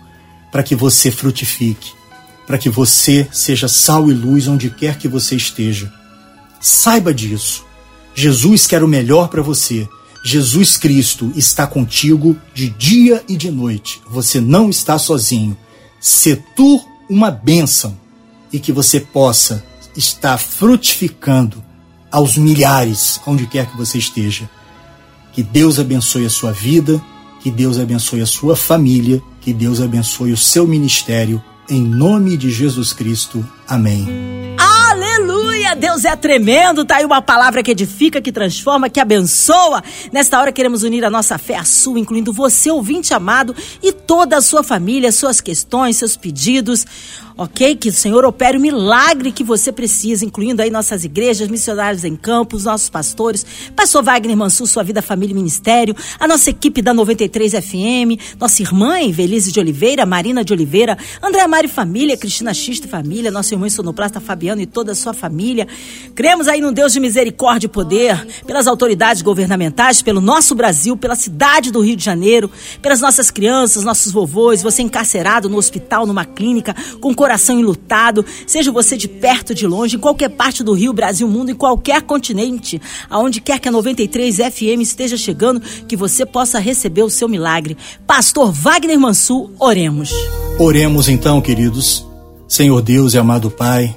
para 0.53 0.63
que 0.63 0.77
você 0.77 1.11
frutifique, 1.11 1.91
para 2.47 2.57
que 2.57 2.71
você 2.71 3.27
seja 3.33 3.67
sal 3.67 4.09
e 4.09 4.15
luz 4.15 4.47
onde 4.47 4.71
quer 4.71 4.99
que 4.99 5.09
você 5.09 5.35
esteja. 5.35 5.93
Saiba 6.61 7.13
disso. 7.13 7.67
Jesus 8.15 8.69
quer 8.69 8.85
o 8.85 8.89
melhor 8.89 9.27
para 9.27 9.43
você. 9.43 9.89
Jesus 10.25 10.79
Cristo 10.79 11.31
está 11.37 11.67
contigo 11.67 12.35
de 12.55 12.71
dia 12.71 13.23
e 13.29 13.37
de 13.37 13.51
noite. 13.51 14.01
Você 14.09 14.41
não 14.41 14.71
está 14.71 14.99
sozinho. 14.99 15.55
Se 16.01 16.35
tu 16.57 16.83
uma 17.11 17.31
bênção 17.31 17.95
e 18.51 18.59
que 18.59 18.73
você 18.73 18.99
possa 18.99 19.63
estar 19.95 20.39
frutificando 20.39 21.63
aos 22.11 22.39
milhares, 22.39 23.21
onde 23.27 23.47
quer 23.47 23.67
que 23.67 23.77
você 23.77 23.99
esteja. 23.99 24.49
Que 25.33 25.43
Deus 25.43 25.79
abençoe 25.79 26.25
a 26.25 26.31
sua 26.31 26.53
vida, 26.53 27.03
que 27.41 27.51
Deus 27.51 27.79
abençoe 27.79 28.23
a 28.23 28.27
sua 28.27 28.57
família, 28.57 29.21
que 29.41 29.53
Deus 29.53 29.81
abençoe 29.81 30.33
o 30.33 30.37
seu 30.37 30.67
ministério. 30.67 31.43
Em 31.69 31.83
nome 31.83 32.37
de 32.37 32.51
Jesus 32.51 32.93
Cristo. 32.93 33.45
Amém. 33.69 34.07
Aleluia! 35.65 35.75
Deus 35.77 36.05
é 36.05 36.15
tremendo, 36.15 36.85
tá 36.85 36.97
aí 36.97 37.05
uma 37.07 37.23
palavra 37.23 37.63
que 37.63 37.71
edifica, 37.71 38.21
que 38.21 38.31
transforma, 38.31 38.91
que 38.91 39.01
abençoa. 39.01 39.83
Nesta 40.13 40.39
hora 40.39 40.53
queremos 40.53 40.83
unir 40.83 41.05
a 41.05 41.11
nossa 41.11 41.39
fé 41.39 41.57
à 41.57 41.65
sua, 41.65 41.99
incluindo 41.99 42.33
você, 42.33 42.71
ouvinte 42.71 43.15
amado, 43.15 43.57
e 43.83 43.91
toda 43.91 44.37
a 44.37 44.43
sua 44.43 44.63
família, 44.63 45.11
suas 45.11 45.41
questões, 45.41 45.97
seus 45.97 46.17
pedidos 46.17 46.85
ok? 47.37 47.77
Que 47.77 47.89
o 47.89 47.93
Senhor 47.93 48.25
opere 48.25 48.57
o 48.57 48.61
milagre 48.61 49.33
que 49.33 49.43
você 49.43 49.73
precisa, 49.73 50.25
incluindo 50.25 50.63
aí 50.63 50.71
nossas 50.71 51.05
igrejas, 51.05 51.49
missionários 51.49 52.05
em 52.05 52.15
campos, 52.15 52.65
nossos 52.65 52.89
pastores, 52.89 53.45
pastor 53.75 54.03
Wagner 54.03 54.37
Mansur, 54.37 54.67
sua 54.67 54.83
vida, 54.83 55.03
família 55.03 55.33
e 55.33 55.37
ministério, 55.37 55.97
a 56.19 56.29
nossa 56.29 56.51
equipe 56.51 56.81
da 56.81 56.95
93 56.95 57.53
FM, 57.53 58.39
nossa 58.39 58.63
irmã 58.63 59.01
Evelise 59.01 59.51
de 59.53 59.59
Oliveira, 59.59 60.07
Marina 60.07 60.45
de 60.45 60.53
Oliveira, 60.53 60.97
André 61.23 61.47
Mari 61.47 61.69
Família, 61.69 62.17
Cristina 62.17 62.55
Xista 62.55 62.87
Família, 62.87 63.31
nossa 63.31 63.55
irmã 63.55 63.69
sonoplasta 63.69 64.21
Fabiano 64.21 64.61
e 64.61 64.67
toda 64.67 64.93
a 64.93 64.95
sua 64.95 65.13
família. 65.13 65.67
Cremos 66.15 66.47
aí 66.47 66.61
num 66.61 66.73
Deus 66.73 66.93
de 66.93 67.01
misericórdia 67.01 67.67
e 67.67 67.71
poder, 67.71 68.27
pelas 68.47 68.67
autoridades 68.67 69.23
governamentais, 69.23 70.03
pelo 70.03 70.21
nosso 70.21 70.55
Brasil, 70.55 70.97
pela 70.97 71.17
cidade 71.17 71.73
do 71.73 71.81
Rio 71.81 71.97
de 71.97 72.05
Janeiro, 72.05 72.51
pelas 72.81 73.01
nossas 73.01 73.31
crianças, 73.31 73.83
nossos 73.83 74.13
vovôs, 74.13 74.63
você 74.63 74.83
encarcerado 74.83 75.49
no 75.49 75.57
hospital, 75.57 76.07
numa 76.07 76.25
clínica, 76.25 76.75
com 77.01 77.15
coração 77.25 77.59
enlutado, 77.59 78.23
seja 78.47 78.71
você 78.71 78.99
de 78.99 79.09
perto, 79.09 79.55
de 79.55 79.67
longe, 79.67 79.97
em 79.97 79.99
qualquer 79.99 80.29
parte 80.29 80.63
do 80.63 80.75
Rio, 80.75 80.93
Brasil, 80.93 81.27
mundo, 81.27 81.51
em 81.51 81.55
qualquer 81.55 82.03
continente, 82.03 82.79
aonde 83.09 83.41
quer 83.41 83.59
que 83.59 83.67
a 83.67 83.73
93 83.73 84.37
FM 84.37 84.83
esteja 84.83 85.17
chegando, 85.17 85.59
que 85.89 85.97
você 85.97 86.27
possa 86.27 86.59
receber 86.59 87.03
o 87.03 87.09
seu 87.09 87.27
milagre. 87.27 87.79
Pastor 88.07 88.53
Wagner 88.53 89.01
Mansur, 89.01 89.51
oremos. 89.59 90.13
Oremos 90.59 91.09
então, 91.09 91.41
queridos. 91.41 92.07
Senhor 92.47 92.83
Deus 92.83 93.15
e 93.15 93.19
amado 93.19 93.51
Pai, 93.51 93.97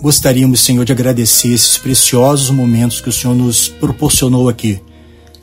gostaríamos, 0.00 0.60
Senhor, 0.60 0.86
de 0.86 0.92
agradecer 0.92 1.52
esses 1.52 1.76
preciosos 1.76 2.48
momentos 2.48 3.02
que 3.02 3.10
o 3.10 3.12
Senhor 3.12 3.34
nos 3.34 3.68
proporcionou 3.68 4.48
aqui. 4.48 4.80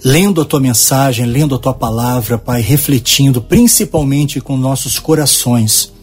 Lendo 0.03 0.41
a 0.41 0.45
tua 0.45 0.59
mensagem, 0.59 1.27
lendo 1.27 1.53
a 1.53 1.59
tua 1.59 1.75
palavra, 1.75 2.39
Pai, 2.39 2.59
refletindo 2.59 3.39
principalmente 3.39 4.41
com 4.41 4.57
nossos 4.57 4.97
corações 4.97 5.93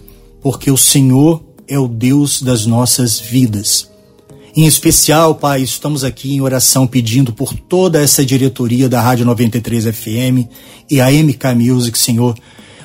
porque 0.47 0.71
o 0.71 0.77
Senhor 0.77 1.43
é 1.67 1.77
o 1.77 1.89
Deus 1.89 2.41
das 2.41 2.67
nossas 2.67 3.19
vidas. 3.19 3.91
Em 4.55 4.65
especial, 4.65 5.35
Pai, 5.35 5.61
estamos 5.61 6.05
aqui 6.05 6.33
em 6.33 6.41
oração 6.41 6.87
pedindo 6.87 7.33
por 7.33 7.53
toda 7.53 8.01
essa 8.01 8.25
diretoria 8.25 8.89
da 8.89 9.01
Rádio 9.01 9.27
93 9.27 9.87
FM 9.87 10.47
e 10.89 11.01
a 11.01 11.11
MK 11.11 11.53
Music, 11.57 11.99
Senhor. 11.99 12.39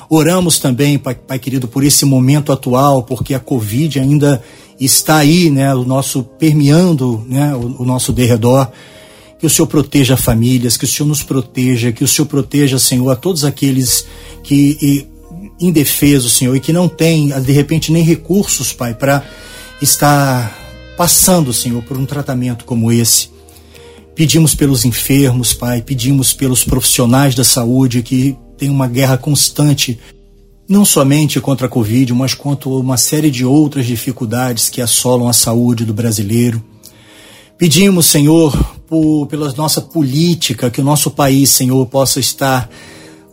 Oramos 0.10 0.58
também, 0.58 0.98
Pai, 0.98 1.14
Pai 1.14 1.38
querido, 1.38 1.68
por 1.68 1.84
esse 1.84 2.04
momento 2.04 2.52
atual, 2.52 3.04
porque 3.04 3.36
a 3.36 3.40
Covid 3.40 4.00
ainda 4.00 4.42
está 4.80 5.18
aí, 5.18 5.52
né, 5.52 5.72
o 5.76 5.84
nosso 5.84 6.24
permeando, 6.24 7.24
né, 7.30 7.54
o, 7.54 7.84
o 7.84 7.86
nosso 7.86 8.12
derredor. 8.12 8.72
Que 9.38 9.46
o 9.46 9.50
Senhor 9.52 9.68
proteja 9.68 10.18
famílias, 10.18 10.78
que 10.78 10.86
o 10.86 10.88
Senhor 10.88 11.08
nos 11.08 11.22
proteja, 11.22 11.92
que 11.92 12.04
o 12.04 12.08
Senhor 12.08 12.28
proteja, 12.28 12.80
Senhor, 12.80 13.12
a 13.12 13.16
todos 13.16 13.46
aqueles 13.46 14.08
que 14.44 15.08
indefeso, 15.62 16.30
Senhor, 16.30 16.56
e 16.56 16.60
que 16.60 16.74
não 16.74 16.90
tem, 16.90 17.30
de 17.42 17.52
repente, 17.52 17.92
nem 17.92 18.04
recursos, 18.04 18.74
Pai, 18.74 18.96
para 18.96 19.24
estar 19.82 20.58
passando, 20.98 21.54
Senhor, 21.54 21.82
por 21.84 21.98
um 21.98 22.06
tratamento 22.06 22.66
como 22.66 22.92
esse. 22.92 23.30
Pedimos 24.16 24.56
pelos 24.56 24.84
enfermos, 24.84 25.54
Pai, 25.54 25.82
pedimos 25.82 26.34
pelos 26.34 26.64
profissionais 26.64 27.36
da 27.36 27.44
saúde 27.44 28.02
que 28.02 28.36
tem 28.58 28.70
uma 28.70 28.88
guerra 28.88 29.18
constante, 29.18 30.00
não 30.68 30.84
somente 30.84 31.40
contra 31.40 31.68
a 31.68 31.70
Covid, 31.70 32.14
mas 32.14 32.34
contra 32.34 32.70
uma 32.70 32.98
série 32.98 33.32
de 33.32 33.46
outras 33.46 33.86
dificuldades 33.86 34.70
que 34.70 34.82
assolam 34.82 35.28
a 35.28 35.34
saúde 35.34 35.86
do 35.86 35.94
brasileiro. 35.94 36.64
Pedimos, 37.58 38.08
Senhor, 38.08 38.56
por, 38.88 39.28
pela 39.28 39.52
nossa 39.54 39.82
política, 39.82 40.70
que 40.70 40.82
o 40.82 40.84
nosso 40.84 41.12
país, 41.12 41.50
Senhor, 41.50 41.86
possa 41.86 42.20
estar 42.20 42.70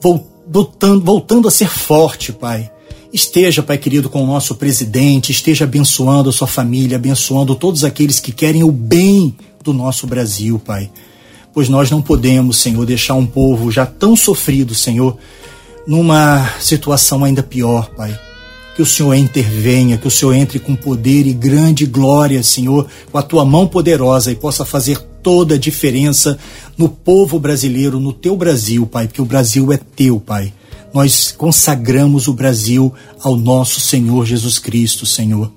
voltando 0.00 0.37
voltando, 0.48 1.04
voltando 1.04 1.48
a 1.48 1.50
ser 1.50 1.68
forte, 1.68 2.32
Pai. 2.32 2.70
Esteja, 3.12 3.62
Pai 3.62 3.78
querido, 3.78 4.08
com 4.08 4.22
o 4.22 4.26
nosso 4.26 4.54
presidente, 4.54 5.32
esteja 5.32 5.64
abençoando 5.64 6.28
a 6.28 6.32
sua 6.32 6.46
família, 6.46 6.96
abençoando 6.96 7.54
todos 7.54 7.84
aqueles 7.84 8.20
que 8.20 8.32
querem 8.32 8.62
o 8.62 8.72
bem 8.72 9.34
do 9.62 9.72
nosso 9.72 10.06
Brasil, 10.06 10.58
Pai. 10.58 10.90
Pois 11.52 11.68
nós 11.68 11.90
não 11.90 12.02
podemos, 12.02 12.58
Senhor, 12.58 12.84
deixar 12.84 13.14
um 13.14 13.26
povo 13.26 13.70
já 13.70 13.86
tão 13.86 14.14
sofrido, 14.14 14.74
Senhor, 14.74 15.16
numa 15.86 16.48
situação 16.60 17.24
ainda 17.24 17.42
pior, 17.42 17.90
Pai. 17.96 18.18
Que 18.76 18.82
o 18.82 18.86
Senhor 18.86 19.14
intervenha, 19.14 19.98
que 19.98 20.06
o 20.06 20.10
Senhor 20.10 20.34
entre 20.34 20.58
com 20.58 20.76
poder 20.76 21.26
e 21.26 21.32
grande 21.32 21.84
glória, 21.84 22.42
Senhor, 22.42 22.86
com 23.10 23.18
a 23.18 23.22
tua 23.22 23.44
mão 23.44 23.66
poderosa 23.66 24.30
e 24.30 24.36
possa 24.36 24.64
fazer 24.64 25.00
toda 25.28 25.56
a 25.56 25.58
diferença 25.58 26.38
no 26.78 26.88
povo 26.88 27.38
brasileiro, 27.38 28.00
no 28.00 28.14
teu 28.14 28.34
Brasil, 28.34 28.86
Pai, 28.86 29.06
porque 29.06 29.20
o 29.20 29.26
Brasil 29.26 29.70
é 29.70 29.76
teu, 29.76 30.18
Pai 30.18 30.54
nós 30.92 31.34
consagramos 31.36 32.28
o 32.28 32.32
Brasil 32.32 32.92
ao 33.20 33.36
nosso 33.36 33.80
Senhor 33.80 34.24
Jesus 34.24 34.58
Cristo, 34.58 35.04
Senhor. 35.04 35.52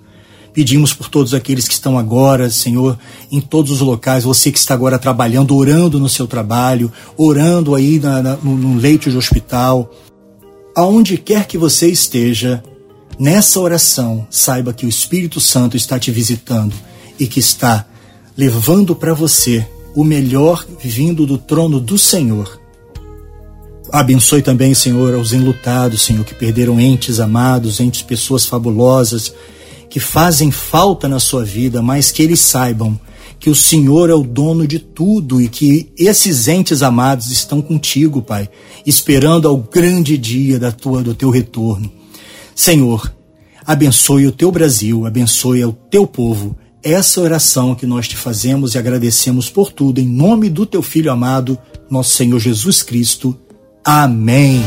Pedimos 0.53 0.93
por 0.93 1.07
todos 1.07 1.33
aqueles 1.33 1.67
que 1.67 1.73
estão 1.73 1.97
agora, 1.97 2.49
Senhor, 2.49 2.99
em 3.31 3.39
todos 3.39 3.71
os 3.71 3.79
locais, 3.79 4.25
você 4.25 4.51
que 4.51 4.57
está 4.59 4.73
agora 4.73 4.99
trabalhando, 4.99 5.55
orando 5.55 5.99
no 5.99 6.09
seu 6.09 6.27
trabalho, 6.27 6.91
orando 7.15 7.73
aí 7.73 7.99
na, 7.99 8.21
na, 8.21 8.35
no, 8.35 8.57
no 8.57 8.77
leito 8.77 9.09
de 9.09 9.15
hospital, 9.15 9.89
aonde 10.75 11.17
quer 11.17 11.47
que 11.47 11.57
você 11.57 11.87
esteja, 11.87 12.61
nessa 13.17 13.61
oração, 13.61 14.27
saiba 14.29 14.73
que 14.73 14.85
o 14.85 14.89
Espírito 14.89 15.39
Santo 15.39 15.77
está 15.77 15.97
te 15.97 16.11
visitando 16.11 16.75
e 17.17 17.25
que 17.25 17.39
está 17.39 17.85
levando 18.37 18.95
para 18.95 19.13
você 19.13 19.67
o 19.95 20.03
melhor 20.03 20.65
vindo 20.79 21.25
do 21.25 21.37
trono 21.37 21.79
do 21.79 21.97
Senhor 21.97 22.61
Abençoe 23.91 24.41
também, 24.41 24.73
Senhor, 24.73 25.13
aos 25.13 25.33
enlutados, 25.33 26.03
Senhor, 26.03 26.23
que 26.23 26.33
perderam 26.33 26.79
entes 26.79 27.19
amados, 27.19 27.81
entes 27.81 28.01
pessoas 28.01 28.45
fabulosas, 28.45 29.33
que 29.89 29.99
fazem 29.99 30.49
falta 30.49 31.09
na 31.09 31.19
sua 31.19 31.43
vida, 31.43 31.81
mas 31.81 32.09
que 32.09 32.23
eles 32.23 32.39
saibam 32.39 32.97
que 33.37 33.49
o 33.49 33.55
Senhor 33.55 34.09
é 34.09 34.13
o 34.13 34.23
dono 34.23 34.65
de 34.65 34.79
tudo 34.79 35.41
e 35.41 35.49
que 35.49 35.91
esses 35.97 36.47
entes 36.47 36.81
amados 36.81 37.31
estão 37.31 37.61
contigo, 37.61 38.21
Pai, 38.21 38.49
esperando 38.85 39.45
ao 39.45 39.57
grande 39.57 40.17
dia 40.17 40.57
da 40.57 40.71
tua 40.71 41.03
do 41.03 41.13
teu 41.13 41.29
retorno. 41.29 41.91
Senhor, 42.55 43.13
abençoe 43.65 44.25
o 44.25 44.31
teu 44.31 44.53
Brasil, 44.53 45.05
abençoe 45.05 45.65
o 45.65 45.73
teu 45.73 46.07
povo. 46.07 46.55
Essa 46.83 47.21
oração 47.21 47.75
que 47.75 47.85
nós 47.85 48.07
te 48.07 48.17
fazemos 48.17 48.73
e 48.73 48.77
agradecemos 48.77 49.49
por 49.49 49.71
tudo 49.71 49.99
em 49.99 50.07
nome 50.07 50.49
do 50.49 50.65
teu 50.65 50.81
filho 50.81 51.11
amado, 51.11 51.57
nosso 51.89 52.15
Senhor 52.15 52.39
Jesus 52.39 52.81
Cristo. 52.81 53.37
Amém. 53.85 54.63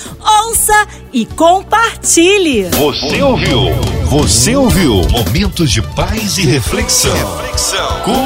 Ouça 0.45 0.87
e 1.13 1.25
compartilhe. 1.25 2.65
Você 2.71 3.23
ouviu? 3.23 3.61
Você 4.07 4.55
ouviu? 4.55 5.03
Momentos 5.09 5.71
de 5.71 5.83
paz 5.83 6.39
e 6.39 6.43
reflexão. 6.43 7.13
reflexão. 7.39 8.26